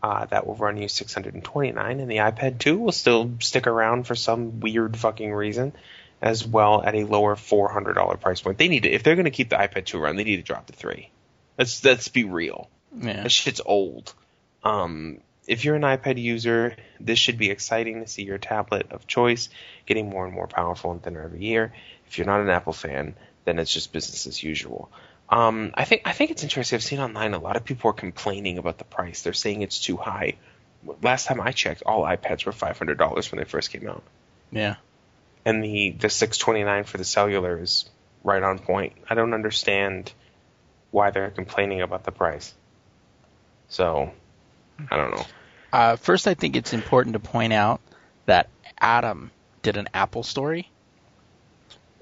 [0.02, 4.14] uh, that will run you 629, and the iPad 2 will still stick around for
[4.14, 5.72] some weird fucking reason,
[6.22, 8.58] as well at a lower $400 price point.
[8.58, 10.42] They need to, if they're going to keep the iPad 2 around, they need to
[10.42, 11.10] drop to three.
[11.56, 12.68] Let's let's be real.
[12.96, 13.24] Yeah.
[13.24, 14.14] That shit's old.
[14.62, 15.18] Um,
[15.48, 19.48] if you're an iPad user, this should be exciting to see your tablet of choice
[19.86, 21.72] getting more and more powerful and thinner every year.
[22.06, 24.90] If you're not an Apple fan, then it's just business as usual.
[25.30, 26.76] Um, I think I think it's interesting.
[26.76, 29.22] I've seen online a lot of people are complaining about the price.
[29.22, 30.34] They're saying it's too high.
[31.02, 34.02] Last time I checked, all iPads were five hundred dollars when they first came out,
[34.50, 34.76] Yeah.
[35.44, 37.88] and the the six twenty nine for the cellular is
[38.24, 38.94] right on point.
[39.10, 40.12] I don't understand
[40.90, 42.54] why they're complaining about the price.
[43.68, 44.10] So,
[44.90, 45.26] I don't know.
[45.72, 47.82] Uh, first, I think it's important to point out
[48.24, 48.48] that
[48.80, 50.70] Adam did an Apple story,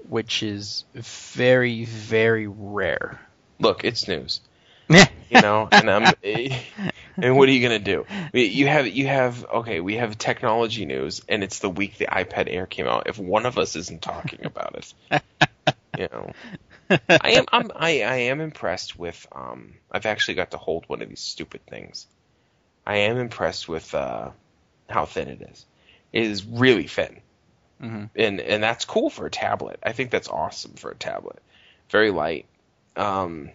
[0.09, 3.19] which is very, very rare.
[3.59, 4.41] Look, it's news.
[5.29, 8.05] You know and um and what are you gonna do?
[8.31, 12.47] You have you have okay we have technology news and it's the week the ipad
[12.47, 13.07] air came out.
[13.07, 15.21] If one of us isn't talking about it
[15.97, 16.31] you know.
[17.09, 21.01] I am I'm, i i am impressed with um i've actually got to hold one
[21.01, 22.07] of these stupid things.
[22.85, 24.31] I am impressed with uh
[24.89, 25.65] how thin it is.
[26.13, 27.21] It is really thin
[27.81, 28.09] Mhm.
[28.15, 31.39] and and that's cool for a tablet i think that's awesome for a tablet
[31.89, 32.45] very light
[32.95, 33.51] um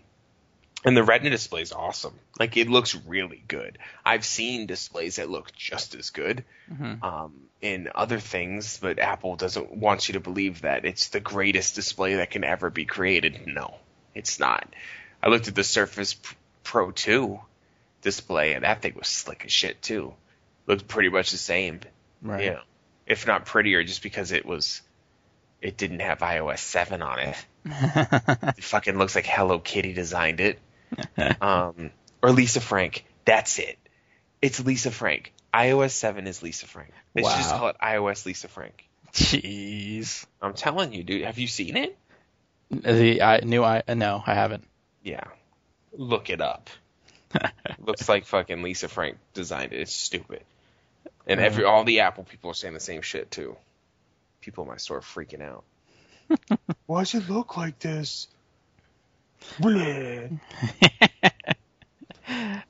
[0.85, 2.18] and the Retina display is awesome.
[2.41, 3.79] Like it looks really good.
[4.05, 7.01] I've seen displays that look just as good Mhm.
[7.05, 11.77] um, in other things, but Apple doesn't want you to believe that it's the greatest
[11.77, 13.47] display that can ever be created.
[13.47, 13.77] No,
[14.12, 14.75] it's not.
[15.23, 16.16] I looked at the Surface
[16.64, 17.41] Pro 2
[18.01, 20.14] display, and that thing was slick as shit too.
[20.66, 21.79] Looked pretty much the same.
[22.23, 22.43] Right.
[22.47, 22.61] Yeah,
[23.07, 24.83] if not prettier, just because it was.
[25.61, 27.47] It didn't have iOS 7 on it.
[28.59, 30.59] It fucking looks like Hello Kitty designed it.
[31.41, 33.05] um, or Lisa Frank.
[33.25, 33.79] That's it.
[34.41, 35.33] It's Lisa Frank.
[35.55, 36.91] iOS 7 is Lisa Frank.
[37.15, 38.89] They should just call it iOS Lisa Frank.
[39.13, 40.27] Jeez.
[40.41, 41.25] I'm telling you, dude.
[41.25, 41.97] Have you seen it?
[42.71, 44.65] The I knew I no, I haven't.
[45.03, 45.25] Yeah.
[45.93, 46.71] Look it up.
[47.79, 49.81] Looks like fucking Lisa Frank designed it.
[49.81, 50.43] It's stupid.
[51.27, 53.57] And every all the Apple people are saying the same shit too.
[54.41, 55.65] People in my store are freaking out.
[56.87, 58.29] Why does it look like this?
[59.59, 60.41] Bleh.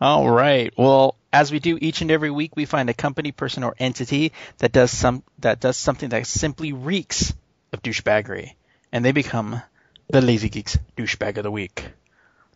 [0.00, 0.72] All right.
[0.76, 4.32] Well, as we do each and every week, we find a company, person, or entity
[4.58, 7.34] that does some that does something that simply reeks
[7.72, 8.54] of douchebaggery,
[8.92, 9.60] and they become
[10.08, 11.84] the Lazy Geeks douchebag of the week.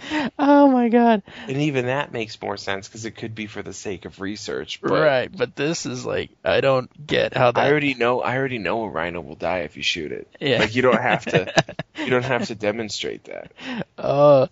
[0.38, 1.22] oh my god.
[1.46, 4.80] And even that makes more sense because it could be for the sake of research.
[4.80, 7.60] But right, but this is like I don't get how that.
[7.60, 8.20] I already know.
[8.20, 10.28] I already know a rhino will die if you shoot it.
[10.40, 10.58] Yeah.
[10.58, 11.52] Like you don't have to.
[11.96, 13.52] you don't have to demonstrate that.
[13.96, 14.46] Uh,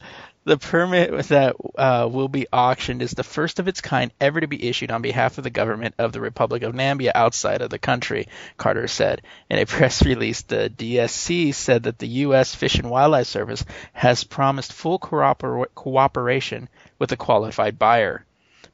[0.46, 4.46] the permit that uh, will be auctioned is the first of its kind ever to
[4.46, 7.80] be issued on behalf of the government of the Republic of Namibia outside of the
[7.80, 9.22] country, Carter said.
[9.50, 12.54] In a press release, the DSC said that the U.S.
[12.54, 16.68] Fish and Wildlife Service has promised full corroper- cooperation
[17.00, 18.24] with a qualified buyer.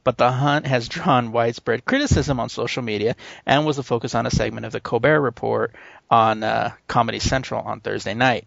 [0.03, 3.15] But the hunt has drawn widespread criticism on social media
[3.47, 5.73] and was the focus on a segment of the Colbert Report
[6.11, 8.45] on uh, Comedy Central on Thursday night.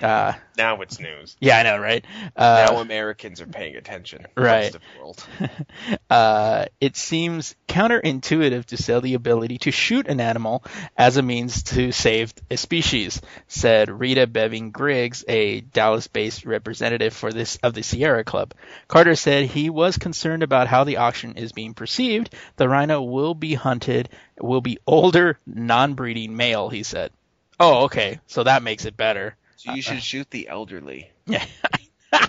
[0.00, 1.36] Uh, Now it's news.
[1.40, 2.04] yeah, I know, right?
[2.36, 4.26] Uh, now Americans are paying attention.
[4.36, 4.72] Right.
[4.72, 5.24] The world.
[6.10, 10.62] uh, it seems counterintuitive to sell the ability to shoot an animal
[10.96, 17.32] as a means to save a species, said Rita Beving Griggs, a Dallas-based representative for
[17.32, 18.54] this of the Sierra Club.
[18.86, 22.34] Carter said he was concerned about how the auction is being perceived.
[22.56, 24.08] The rhino will be hunted,
[24.40, 27.10] will be older, non-breeding male, he said.
[27.60, 29.34] Oh, okay, so that makes it better.
[29.58, 31.44] So you should shoot the elderly, Yeah,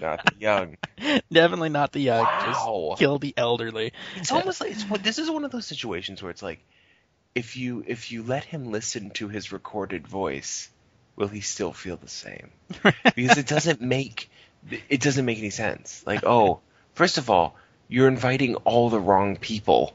[0.02, 0.78] not the young.
[1.32, 2.24] definitely not the young.
[2.24, 2.88] Wow.
[2.90, 3.94] Just kill the elderly.
[4.16, 6.66] It's almost like it's, this is one of those situations where it's like,
[7.36, 10.72] if you if you let him listen to his recorded voice,
[11.16, 12.50] will he still feel the same?
[13.16, 14.32] Because it doesn't make
[14.90, 16.04] it doesn't make any sense.
[16.08, 16.62] Like, oh,
[16.96, 17.56] first of all,
[17.88, 19.94] you're inviting all the wrong people.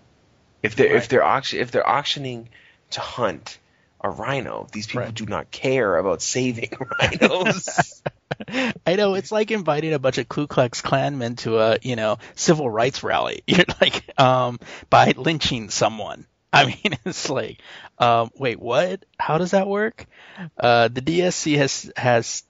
[0.62, 2.48] If they're if they're auction if they're auctioning
[2.90, 3.58] to hunt
[4.04, 5.14] a rhino, these people Right.
[5.14, 8.02] do not care about saving rhinos.
[8.86, 12.18] I know it's like inviting a bunch of Ku Klux Klanmen to a you know
[12.34, 13.42] civil rights rally.
[13.46, 16.26] You're like um by lynching someone.
[16.52, 17.58] I mean, it's like,
[17.98, 19.04] um, wait, what?
[19.18, 20.06] How does that work?
[20.56, 22.44] Uh, the DSC has has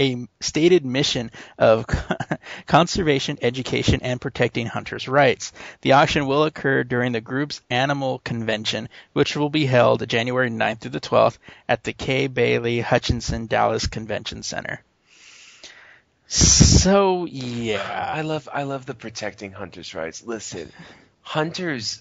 [0.00, 1.86] a stated mission of
[2.66, 5.52] conservation, education, and protecting hunters' rights.
[5.82, 10.80] The auction will occur during the group's animal convention, which will be held January 9th
[10.80, 11.38] through the 12th
[11.68, 14.82] at the Kay Bailey Hutchison Dallas Convention Center.
[16.26, 20.22] So yeah, I love I love the protecting hunters' rights.
[20.22, 20.70] Listen,
[21.22, 22.00] hunters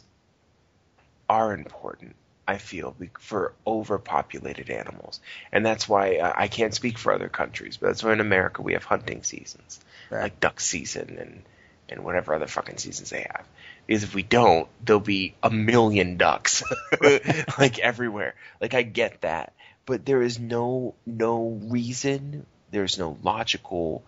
[1.28, 2.16] are important.
[2.54, 5.20] I feel for overpopulated animals,
[5.52, 8.62] and that's why uh, I can't speak for other countries, but that's why in America
[8.62, 9.80] we have hunting seasons,
[10.10, 10.24] Right.
[10.24, 11.44] like duck season and
[11.92, 13.46] and whatever other fucking seasons they have.
[13.88, 16.64] Because if we don't, there'll be a million ducks,
[17.58, 18.34] like everywhere.
[18.62, 19.54] Like I get that,
[19.86, 22.46] but there is no no reason.
[22.72, 24.04] There's no logical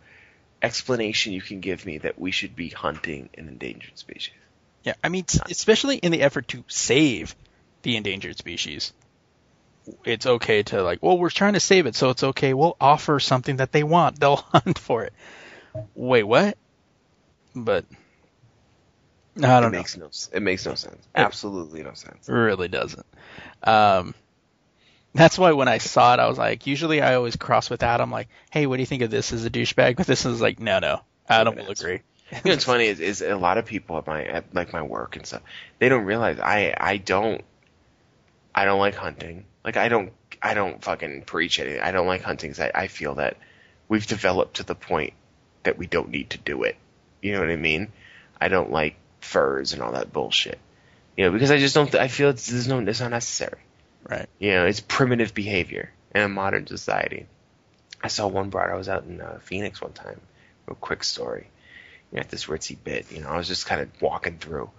[0.62, 4.34] explanation you can give me that we should be hunting an endangered species.
[4.84, 4.94] yeah.
[5.04, 7.36] I mean, especially in the effort to save
[7.82, 8.94] the endangered species,
[10.06, 12.54] it's okay to like, well, we're trying to save it, so it's okay.
[12.54, 14.20] We'll offer something that they want.
[14.20, 15.14] They'll hunt for it.
[15.96, 16.58] Wait, what?
[17.56, 17.86] But
[19.38, 19.78] I don't know.
[19.78, 21.08] makes no it makes no sense.
[21.16, 22.28] Absolutely no sense.
[22.28, 23.06] It really doesn't.
[23.64, 24.14] Um,
[25.14, 28.12] that's why when I saw it, I was like, usually I always cross with Adam,
[28.12, 29.98] like, hey, what do you think of this as a douchebag?
[29.98, 32.02] But this is like, no, no, Adam will agree.
[32.32, 34.82] You know what's funny is, is a lot of people at my at like my
[34.82, 35.42] work and stuff.
[35.80, 37.44] They don't realize I I don't
[38.54, 39.46] I don't like hunting.
[39.64, 41.82] Like I don't I don't fucking preach anything.
[41.82, 43.38] I don't like hunting 'cause I, I feel that
[43.88, 45.14] we've developed to the point
[45.64, 46.76] that we don't need to do it.
[47.22, 47.92] You know what I mean?
[48.40, 50.60] I don't like furs and all that bullshit.
[51.16, 51.94] You know, because I just don't.
[51.96, 53.60] I feel it's there's no it's not necessary.
[54.10, 54.28] Right.
[54.40, 57.28] You know, it's primitive behavior in a modern society.
[58.04, 58.72] I saw one broad.
[58.72, 60.20] I was out in uh, Phoenix one time.
[60.66, 61.48] Real quick story.
[62.12, 64.70] You know, at this ritzy bit, you know, I was just kind of walking through.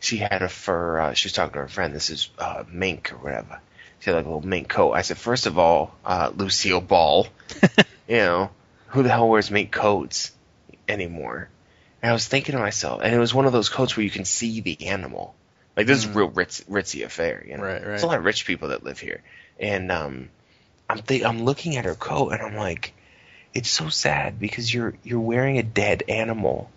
[0.00, 1.00] She had a fur.
[1.00, 1.94] Uh, she was talking to her friend.
[1.94, 3.60] This is uh, mink or whatever.
[4.00, 4.92] She had like a little mink coat.
[4.92, 7.26] I said, first of all, uh, Lucille Ball.
[8.08, 8.50] you know,
[8.88, 10.32] who the hell wears mink coats
[10.88, 11.48] anymore?
[12.02, 14.10] And I was thinking to myself, and it was one of those coats where you
[14.10, 15.34] can see the animal.
[15.76, 17.62] Like this is real ritz, ritzy affair, you know.
[17.62, 17.84] Right, right.
[17.84, 19.22] There's a lot of rich people that live here,
[19.58, 20.30] and um,
[20.88, 22.94] I'm think I'm looking at her coat, and I'm like,
[23.52, 26.70] it's so sad because you're you're wearing a dead animal.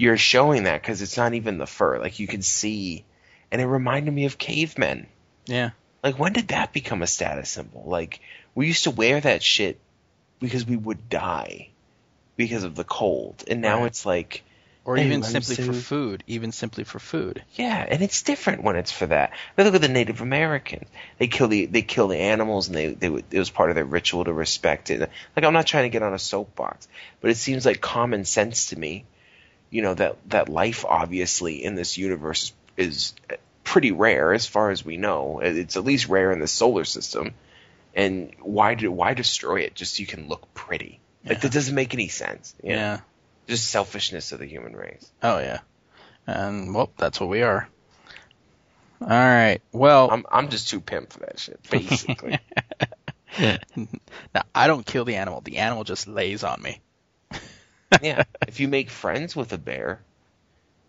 [0.00, 3.04] You're showing that because it's not even the fur, like you can see,
[3.52, 5.06] and it reminded me of cavemen.
[5.44, 5.70] Yeah.
[6.02, 7.84] Like when did that become a status symbol?
[7.86, 8.20] Like
[8.54, 9.78] we used to wear that shit
[10.38, 11.68] because we would die
[12.38, 13.88] because of the cold, and now Right.
[13.88, 14.42] it's like
[14.86, 16.24] Or Hey, even I'm simply for food.
[16.26, 17.42] Even simply for food.
[17.56, 19.32] Yeah, and it's different when it's for that.
[19.54, 20.88] But look at the Native Americans.
[21.18, 23.84] They kill the they kill the animals, and they they it was part of their
[23.84, 25.00] ritual to respect it.
[25.36, 26.88] Like I'm not trying to get on a soapbox,
[27.20, 29.04] but it seems like common sense to me.
[29.70, 33.14] You know that that life obviously in this universe is
[33.64, 35.40] pretty rare as far as we know.
[35.40, 37.34] It's at least rare in the solar system.
[37.94, 41.00] And why do why destroy it just so you can look pretty?
[41.24, 41.40] Like Yeah.
[41.42, 42.54] that doesn't make any sense.
[42.62, 42.70] know?
[42.70, 43.00] Yeah.
[43.46, 45.10] Just selfishness of the human race.
[45.22, 45.60] Oh yeah,
[46.26, 47.68] and well, that's what we are.
[49.00, 49.60] All right.
[49.72, 52.38] Well, I'm I'm just too pimp for that shit, basically.
[53.38, 55.40] now, I don't kill the animal.
[55.40, 56.80] The animal just lays on me.
[58.02, 58.24] yeah.
[58.46, 60.00] If you make friends with a bear,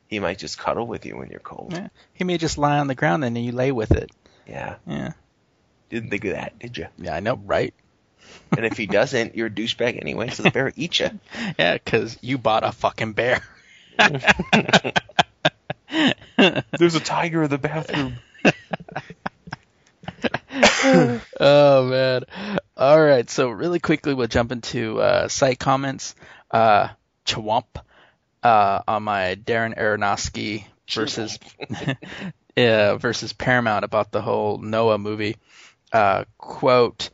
[0.08, 1.74] he might just cuddle with you when you're cold.
[1.74, 1.88] Yeah.
[2.14, 4.12] He may just lie on the ground and then you lay with it.
[4.48, 4.76] Yeah.
[4.86, 5.14] Yeah.
[5.90, 6.88] Didn't think of that, did you?
[6.98, 7.74] Yeah, I know, right?
[8.56, 11.10] And if he doesn't, you're a douchebag anyway, so the bear will eat you.
[11.60, 13.42] Yeah, because you bought a fucking bear.
[16.78, 18.18] There's a tiger in the bathroom.
[21.40, 22.24] oh man.
[22.78, 23.30] All right.
[23.30, 26.16] So really quickly, we'll jump into uh, site comments.
[26.52, 26.90] Uh,
[27.26, 27.82] Chwomp
[28.44, 31.40] uh, on my Darren Aronofsky versus
[32.58, 35.38] uh, versus Paramount about the whole Noah movie.
[35.92, 37.10] Uh, quote.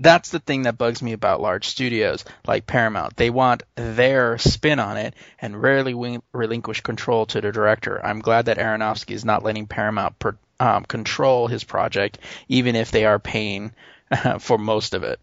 [0.00, 3.16] That's the thing that bugs me about large studios like Paramount.
[3.16, 8.04] They want their spin on it and rarely win- relinquish control to the director.
[8.04, 12.18] I'm glad that Aronofsky is not letting Paramount per- um, control his project,
[12.48, 13.72] even if they are paying
[14.40, 15.20] for most of it.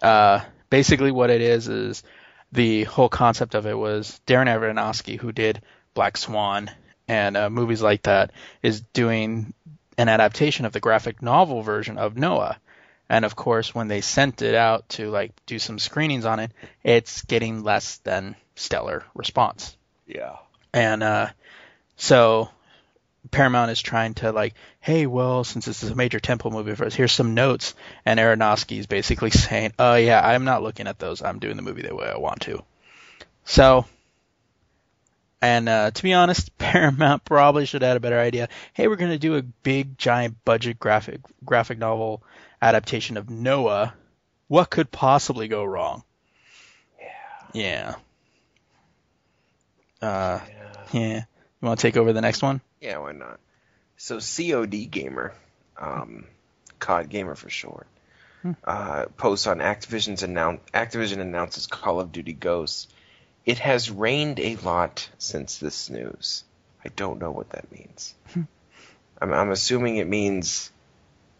[0.00, 0.40] Uh,
[0.70, 2.02] basically, what it is is
[2.54, 5.60] the whole concept of it was Darren Aronofsky, who did
[5.92, 6.70] Black Swan
[7.08, 8.30] and uh, movies like that,
[8.62, 9.52] is doing
[9.98, 12.58] an adaptation of the graphic novel version of Noah.
[13.08, 16.52] And of course, when they sent it out to like do some screenings on it,
[16.82, 19.76] it's getting less than stellar response.
[20.06, 20.36] Yeah.
[20.72, 21.28] And uh,
[21.96, 22.48] so
[23.30, 26.84] Paramount is trying to like, hey, well, since this is a major tentpole movie for
[26.84, 27.74] us, here's some notes.
[28.04, 31.22] And Aronofsky is basically saying, oh yeah, I'm not looking at those.
[31.22, 32.62] I'm doing the movie the way I want to.
[33.44, 33.86] So,
[35.40, 38.48] and uh, to be honest, Paramount probably should have had a better idea.
[38.72, 42.22] Hey, we're gonna do a big, giant budget graphic graphic novel
[42.60, 43.94] adaptation of Noah.
[44.48, 46.04] What could possibly go wrong?
[47.52, 47.94] Yeah.
[50.00, 50.06] Yeah.
[50.06, 50.40] Uh,
[50.92, 51.24] yeah.
[51.60, 52.60] You want to take over the next one?
[52.84, 53.40] Yeah, why not?
[53.96, 55.32] So COD Gamer,
[55.78, 56.26] um,
[56.78, 57.86] COD Gamer for short,
[58.62, 62.88] uh, posts on Activision's announce Activision announces Call of Duty Ghosts.
[63.46, 66.44] It has rained a lot since this news.
[66.84, 68.14] I don't know what that means.
[69.18, 70.70] I'm, I'm assuming it means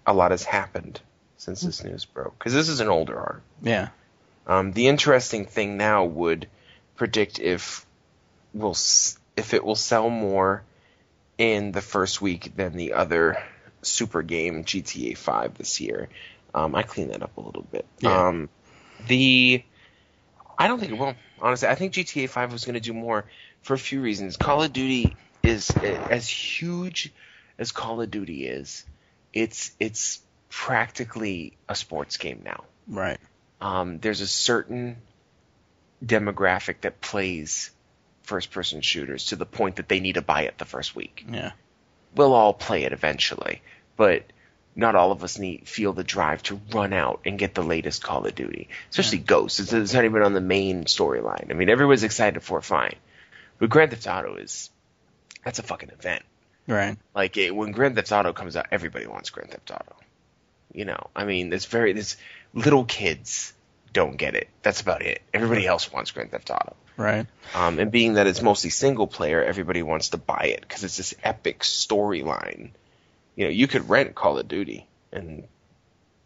[0.07, 0.99] a lot has happened
[1.37, 3.43] since this news broke because this is an older art.
[3.61, 3.89] Yeah.
[4.47, 6.49] Um, the interesting thing now would
[6.97, 7.85] predict if
[8.55, 8.77] will
[9.37, 10.63] if it will sell more
[11.39, 13.43] in the first week than the other
[13.83, 16.09] super game GTA 5 this year.
[16.55, 17.85] Um, I cleaned that up a little bit.
[18.01, 18.29] Yeah.
[18.29, 18.49] Um,
[19.07, 19.63] the
[20.59, 21.15] I don't think it will.
[21.41, 23.25] Honestly, I think GTA 5 was going to do more
[23.63, 24.37] for a few reasons.
[24.37, 27.13] Call of Duty is as huge
[27.59, 28.85] as Call of Duty is.
[29.33, 33.19] It's it's practically a sports game now Right.
[33.61, 34.97] um, there's a certain
[36.05, 37.73] demographic that plays
[38.25, 41.25] first person shooters to the point that they need to buy it the first week.
[41.31, 41.53] Yeah.
[42.15, 43.63] We'll all play it eventually,
[43.97, 44.25] but
[44.77, 48.03] not all of us need feel the drive to run out and get the latest
[48.03, 49.61] Call of Duty, especially Ghosts.
[49.61, 51.51] It's, it's not even on the main storyline.
[51.51, 52.97] I mean, everyone's excited for it, fine,
[53.59, 54.71] but Grand Theft Auto is
[55.45, 56.23] that's a fucking event.
[56.67, 56.97] Right.
[57.15, 59.97] Like it, when Grand Theft Auto comes out, everybody wants Grand Theft Auto.
[60.73, 62.17] You know, I mean, it's very this
[62.53, 63.54] little kids
[63.95, 64.49] don't get it.
[64.63, 65.23] That's about it.
[65.33, 66.77] Everybody else wants Grand Theft Auto.
[66.99, 67.27] Right.
[67.55, 70.99] Um, and being that it's mostly single player, everybody wants to buy it because it's
[70.99, 72.71] this epic storyline.
[73.37, 75.45] You know, you could rent Call of Duty and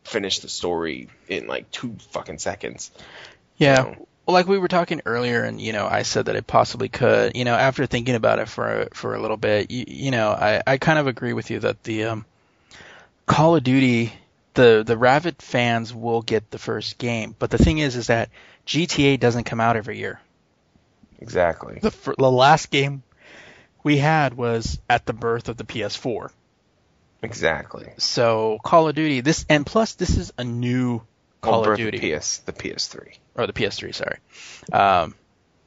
[0.02, 2.90] finish the story in like two fucking seconds.
[3.56, 3.82] Yeah.
[3.82, 4.08] know.
[4.26, 7.34] Well, like we were talking earlier, and you know, I said that it possibly could.
[7.34, 10.62] You know, after thinking about it for for a little bit, you, you know, I,
[10.66, 12.26] I kind of agree with you that the um,
[13.24, 14.12] Call of Duty,
[14.54, 18.30] the the Rabbit fans will get the first game, but the thing is, is that
[18.66, 20.20] GTA doesn't come out every year.
[21.20, 21.78] Exactly.
[21.80, 23.02] The fir- the last game
[23.82, 26.30] we had was at the birth of the PS4.
[27.22, 27.92] Exactly.
[27.98, 31.02] So Call of Duty, this and plus this is a new
[31.40, 32.16] Call of birth Duty.
[32.16, 33.16] PS, the PS3.
[33.34, 34.18] or the PS3, sorry.
[34.72, 35.14] Um,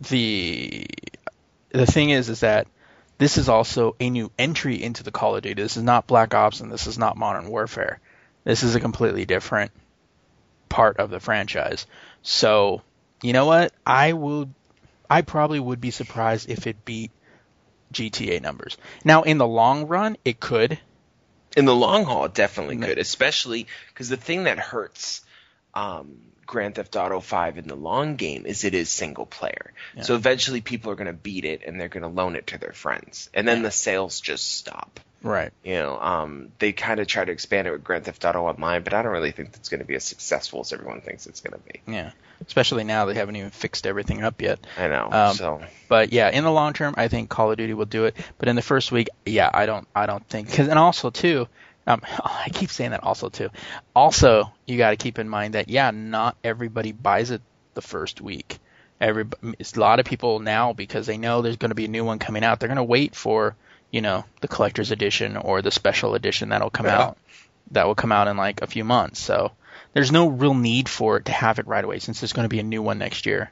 [0.09, 0.85] the
[1.69, 2.67] the thing is, is that
[3.17, 5.61] this is also a new entry into the Call of Duty.
[5.61, 7.99] This is not Black Ops, and this is not Modern Warfare.
[8.43, 9.71] This is a completely different
[10.69, 11.85] part of the franchise.
[12.23, 12.81] So,
[13.21, 13.73] you know what?
[13.85, 14.49] I will.
[15.09, 17.11] I probably would be surprised if it beat
[17.93, 18.77] GTA numbers.
[19.03, 20.79] Now, in the long run, it could.
[21.57, 25.21] in the long haul, it definitely could, especially because the thing that hurts
[25.73, 29.73] um, Grand Theft Auto 5 in the long game is it is single player.
[30.01, 32.57] So eventually people are going to beat it and they're going to loan it to
[32.57, 33.29] their friends.
[33.33, 33.63] And then Yeah.
[33.63, 34.99] the sales just stop.
[35.23, 35.51] Right.
[35.63, 38.81] You know, um, they kind of try to expand it with Grand Theft Auto Online,
[38.81, 41.41] but I don't really think that's going to be as successful as everyone thinks it's
[41.41, 41.81] going to be.
[41.91, 42.11] Yeah.
[42.45, 44.59] Especially now they haven't even fixed everything up yet.
[44.77, 45.09] I know.
[45.11, 48.05] Um, so But yeah, in the long term, I think Call of Duty will do
[48.05, 48.15] it.
[48.39, 50.51] But in the first week, yeah, I don't, I don't think.
[50.51, 51.47] Cause, and also too,
[51.85, 53.49] um, I keep saying that also too.
[53.95, 57.41] Also, you got to keep in mind that yeah, not everybody buys it
[57.75, 58.57] the first week.
[58.99, 59.25] Every,
[59.57, 62.05] it's a lot of people now because they know there's going to be a new
[62.05, 62.59] one coming out.
[62.59, 63.55] They're going to wait for
[63.91, 67.01] you know the collector's edition or the special edition that'll come Yeah.
[67.01, 67.17] out.
[67.71, 69.19] That will come out in like a few months.
[69.21, 69.51] So
[69.93, 72.49] there's no real need for it to have it right away since there's going to
[72.49, 73.51] be a new one next year.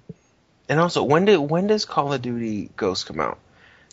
[0.68, 3.38] and also when do when does Call of Duty Ghost come out?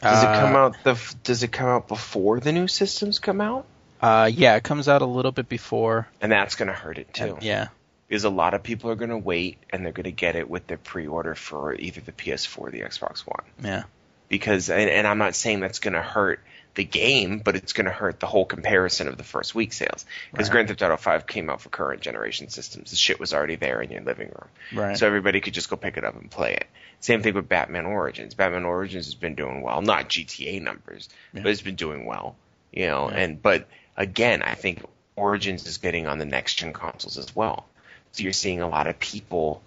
[0.02, 3.40] Does it come Uh, out the Does it come out before the new systems come
[3.40, 3.64] out?
[4.01, 6.06] Uh, yeah, it comes out a little bit before.
[6.20, 7.39] And that's going to hurt it too.
[7.40, 7.68] yeah,
[8.09, 10.51] because a lot of people are going to wait and they're going to get it
[10.51, 13.44] with their pre-order for either the PS4 or the Xbox One.
[13.64, 13.85] yeah,
[14.28, 16.40] Because and, and I'm not saying that's going to hurt
[16.74, 20.05] the game, but it's going to hurt the whole comparison of the first week sales.
[20.31, 20.53] Because Right.
[20.53, 22.90] Grand Theft Auto 5 came out for current generation systems.
[22.90, 24.48] The shit was already there in your living room.
[24.74, 24.98] right.
[24.98, 26.66] So everybody could just go pick it up and play it.
[27.01, 28.35] Same thing with Batman Origins.
[28.35, 31.43] Batman Origins has been doing well, not GTA numbers, Yeah.
[31.43, 32.36] but it's been doing well.
[32.73, 33.16] You know, Yeah.
[33.19, 34.85] and but again, I think
[35.15, 37.65] Origins is getting on the next gen consoles as well.
[38.12, 39.62] So you're seeing a lot of people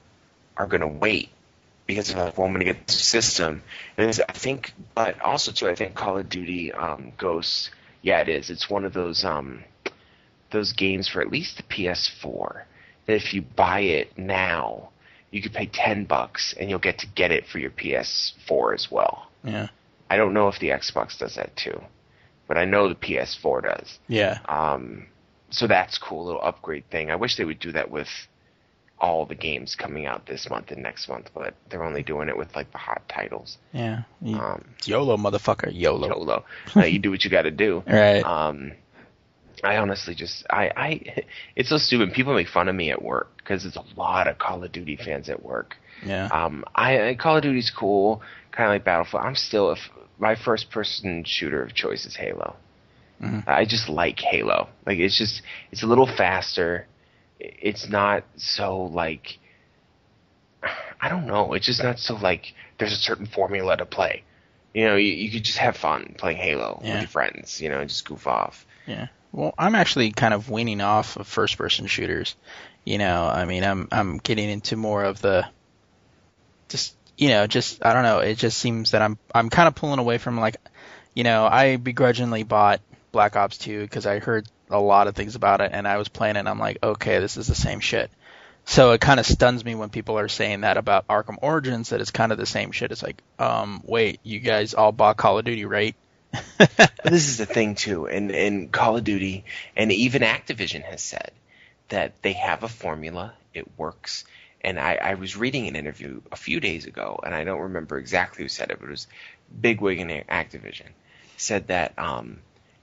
[0.57, 1.30] are going to wait
[1.90, 3.64] because they're like, well, I'm going to get the system.
[3.98, 7.72] And it's- I think, but also too, I think Call of Duty um, Ghosts,
[8.03, 8.52] yeah, it is.
[8.52, 9.64] It's one of those um,
[10.52, 12.61] those games for at least the PS4
[13.07, 14.90] that if you buy it now,
[15.32, 18.91] you could pay ten bucks and you'll get to get it for your PS4 as
[18.91, 19.30] well.
[19.44, 19.68] yeah,
[20.11, 21.82] I don't know if the Xbox does that too,
[22.48, 23.99] but I know the PS4 does.
[24.07, 25.07] yeah, Um,
[25.49, 27.10] so that's cool, little upgrade thing.
[27.10, 28.10] I wish they would do that with
[29.02, 32.38] all the games coming out this month and next month, but they're only doing it
[32.38, 33.58] with like the hot titles.
[33.72, 34.04] yeah.
[34.22, 36.08] You- Um, YOLO, motherfucker, YOLO.
[36.08, 36.46] YOLO.
[36.76, 37.82] Uh, you do what you got to do.
[37.88, 38.22] Right.
[38.24, 38.74] Um,
[39.64, 41.24] I honestly just I I
[41.56, 42.14] it's so stupid.
[42.14, 44.96] People make fun of me at work because there's a lot of Call of Duty
[44.96, 45.76] fans at work.
[46.06, 48.22] yeah, Um, I, I Call of Duty's cool,
[48.52, 49.24] kind of like Battlefield.
[49.26, 49.80] I'm still if
[50.18, 52.56] my first person shooter of choice is Halo.
[53.22, 53.44] Mhm.
[53.48, 54.70] I just like Halo.
[54.86, 55.42] Like it's just
[55.74, 56.88] it's a little faster.
[57.40, 59.38] It's not so like
[61.02, 61.53] I don't know.
[61.53, 64.24] It's just not so like there's a certain formula to play.
[64.74, 66.94] You know, you, you could just have fun playing Halo Yeah.
[66.94, 67.61] with your friends.
[67.61, 68.66] You know, and just goof off.
[68.86, 69.07] yeah.
[69.32, 72.36] Well, I'm actually kind of weaning off of first-person shooters.
[72.84, 75.45] You know, I mean, I'm I'm getting into more of the
[76.68, 78.20] just you know, just I don't know.
[78.20, 80.57] It just seems that I'm I'm kind of pulling away from like,
[81.14, 85.36] you know, I begrudgingly bought Black Ops 2 because I heard a lot of things
[85.36, 87.80] about it, and I was playing it, and I'm like, okay, this is the same
[87.80, 88.12] shit.
[88.66, 92.02] So it kind of stuns me when people are saying that about Arkham Origins, that
[92.02, 92.91] it's kind of the same shit.
[92.91, 95.96] It's like, um, wait, you guys all bought Call of Duty, right?
[96.58, 101.02] But this is the thing too, and and Call of Duty and even Activision has
[101.02, 101.32] said
[101.88, 104.26] that they have a formula, it works.
[104.62, 107.98] And I, I was reading an interview a few days ago, and I don't remember
[107.98, 109.08] exactly who said it, but it was
[109.60, 110.90] bigwig in Activision
[111.40, 112.40] said that um,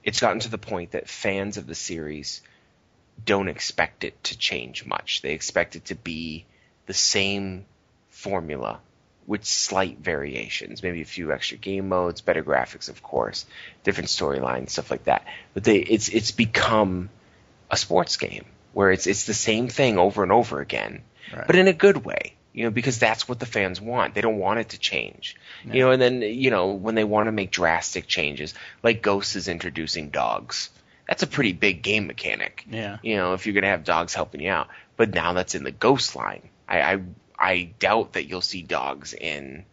[0.06, 2.40] it's gotten to the point that fans of the series
[3.24, 5.20] don't expect it to change much.
[5.20, 6.46] They expect it to be
[6.86, 7.66] the same
[8.10, 8.78] formula
[9.26, 13.44] with slight variations, maybe a few extra game modes, better graphics, of course,
[13.82, 15.26] different storylines, stuff like that.
[15.52, 17.10] But they, it's it's become
[17.68, 21.02] a sports game where it's it's the same thing over and over again,
[21.34, 21.46] Right.
[21.48, 22.35] but in a good way.
[22.56, 24.14] You know, because that's what the fans want.
[24.14, 25.36] They don't want it to change.
[25.70, 29.36] You know, and then you know when they want to make drastic changes, like Ghost
[29.36, 30.70] is introducing dogs.
[31.06, 32.96] That's a pretty big game mechanic Yeah.
[33.02, 34.68] you know, if you're gonna have dogs helping you out.
[34.96, 36.48] But now that's in the ghost line.
[36.66, 37.00] I I,
[37.38, 39.66] I doubt that you'll see dogs in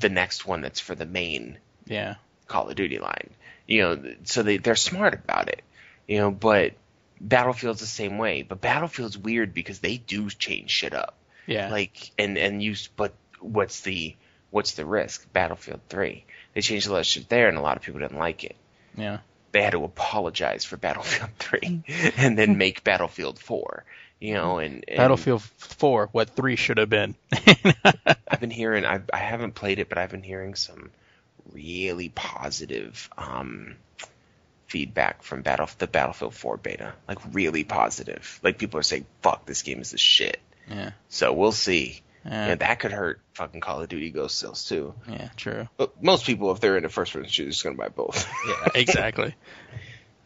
[0.00, 2.14] the next one that's for the main Yeah.
[2.48, 3.30] Call of Duty line.
[3.68, 5.60] You know, so they they're smart about it.
[6.08, 6.72] You know, but
[7.20, 8.40] Battlefield's the same way.
[8.42, 11.14] But Battlefield's weird because they do change shit up.
[11.46, 11.70] Yeah.
[11.70, 14.16] Like and and use but what's the
[14.50, 15.32] what's the risk?
[15.32, 16.24] Battlefield 3.
[16.54, 18.56] They changed a lot of shit there and a lot of people didn't like it
[18.96, 19.18] yeah.
[19.52, 21.82] they had to apologize for Battlefield 3
[22.16, 23.84] and then make Battlefield 4.
[24.20, 27.14] You know, and, and Battlefield 4, what 3 should have been.
[28.28, 30.90] I've been hearing, I, I haven't played it, but I've been hearing some
[31.52, 33.74] really positive um,
[34.66, 36.94] feedback from Battle the Battlefield 4 beta.
[37.06, 38.40] Like really positive.
[38.42, 40.90] Like people are saying, "Fuck, this game is the shit." Yeah.
[41.08, 42.00] So we'll see.
[42.24, 42.48] Yeah.
[42.48, 44.94] Yeah, that could hurt fucking Call of Duty Ghost sales too.
[45.08, 45.68] Yeah, true.
[45.76, 48.26] But most people, if they're into first person shooters, are just gonna buy both.
[48.46, 49.34] Yeah, exactly.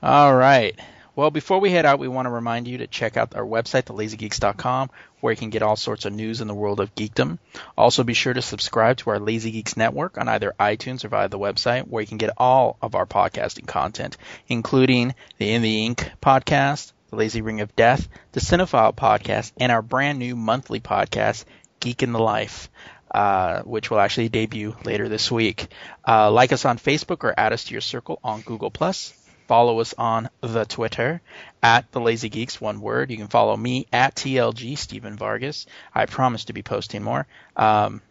[0.03, 0.79] All right.
[1.19, 3.87] Well, before we head out, we want to remind you to check out our website,
[3.87, 4.91] thelazygeeks.com,
[5.21, 7.39] where you can get all sorts of news in the world of geekdom.
[7.77, 11.29] Also, be sure to subscribe to our Lazy Geeks network on either iTunes or via
[11.29, 14.17] the website, where you can get all of our podcasting content,
[14.47, 19.73] including the In the Ink podcast, the Lazy Ring of Death, the Cinephile podcast, and
[19.73, 21.45] our brand new monthly podcast,
[21.81, 22.69] Geek in the Life.
[23.11, 25.69] Uh, which will actually debut later this week.
[26.07, 29.15] Uh, like us on Facebook or add us to your circle on Google Plus.
[29.47, 31.23] Follow us on the Twitter
[31.63, 33.11] at the Lazy Geeks, one word.
[33.11, 35.65] You can follow me at TLG Stephen Vargas.
[35.95, 37.27] I promise to be posting more.
[37.57, 38.03] Um,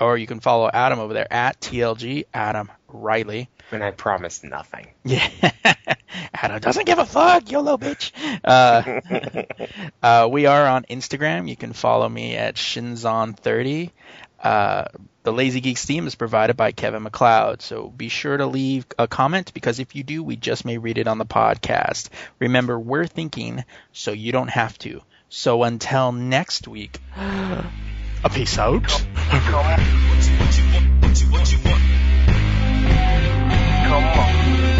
[0.00, 3.48] or you can follow Adam over there at TLG Adam Riley.
[3.72, 4.88] And I promise nothing.
[5.04, 5.28] Yeah,
[6.34, 8.12] Adam doesn't give a fuck, YOLO bitch.
[8.44, 9.44] Uh,
[10.02, 11.48] uh, we are on Instagram.
[11.48, 13.90] You can follow me at Shinzon30.
[14.42, 14.84] Uh,
[15.22, 19.08] the Lazy Geeks theme is provided by Kevin MacLeod, so be sure to leave a
[19.08, 22.10] comment because if you do, we just may read it on the podcast.
[22.38, 25.00] Remember, we're thinking, so you don't have to.
[25.30, 27.00] So until next week,
[28.24, 28.82] a peace out.
[28.84, 29.78] Come on.
[33.86, 34.73] Come on.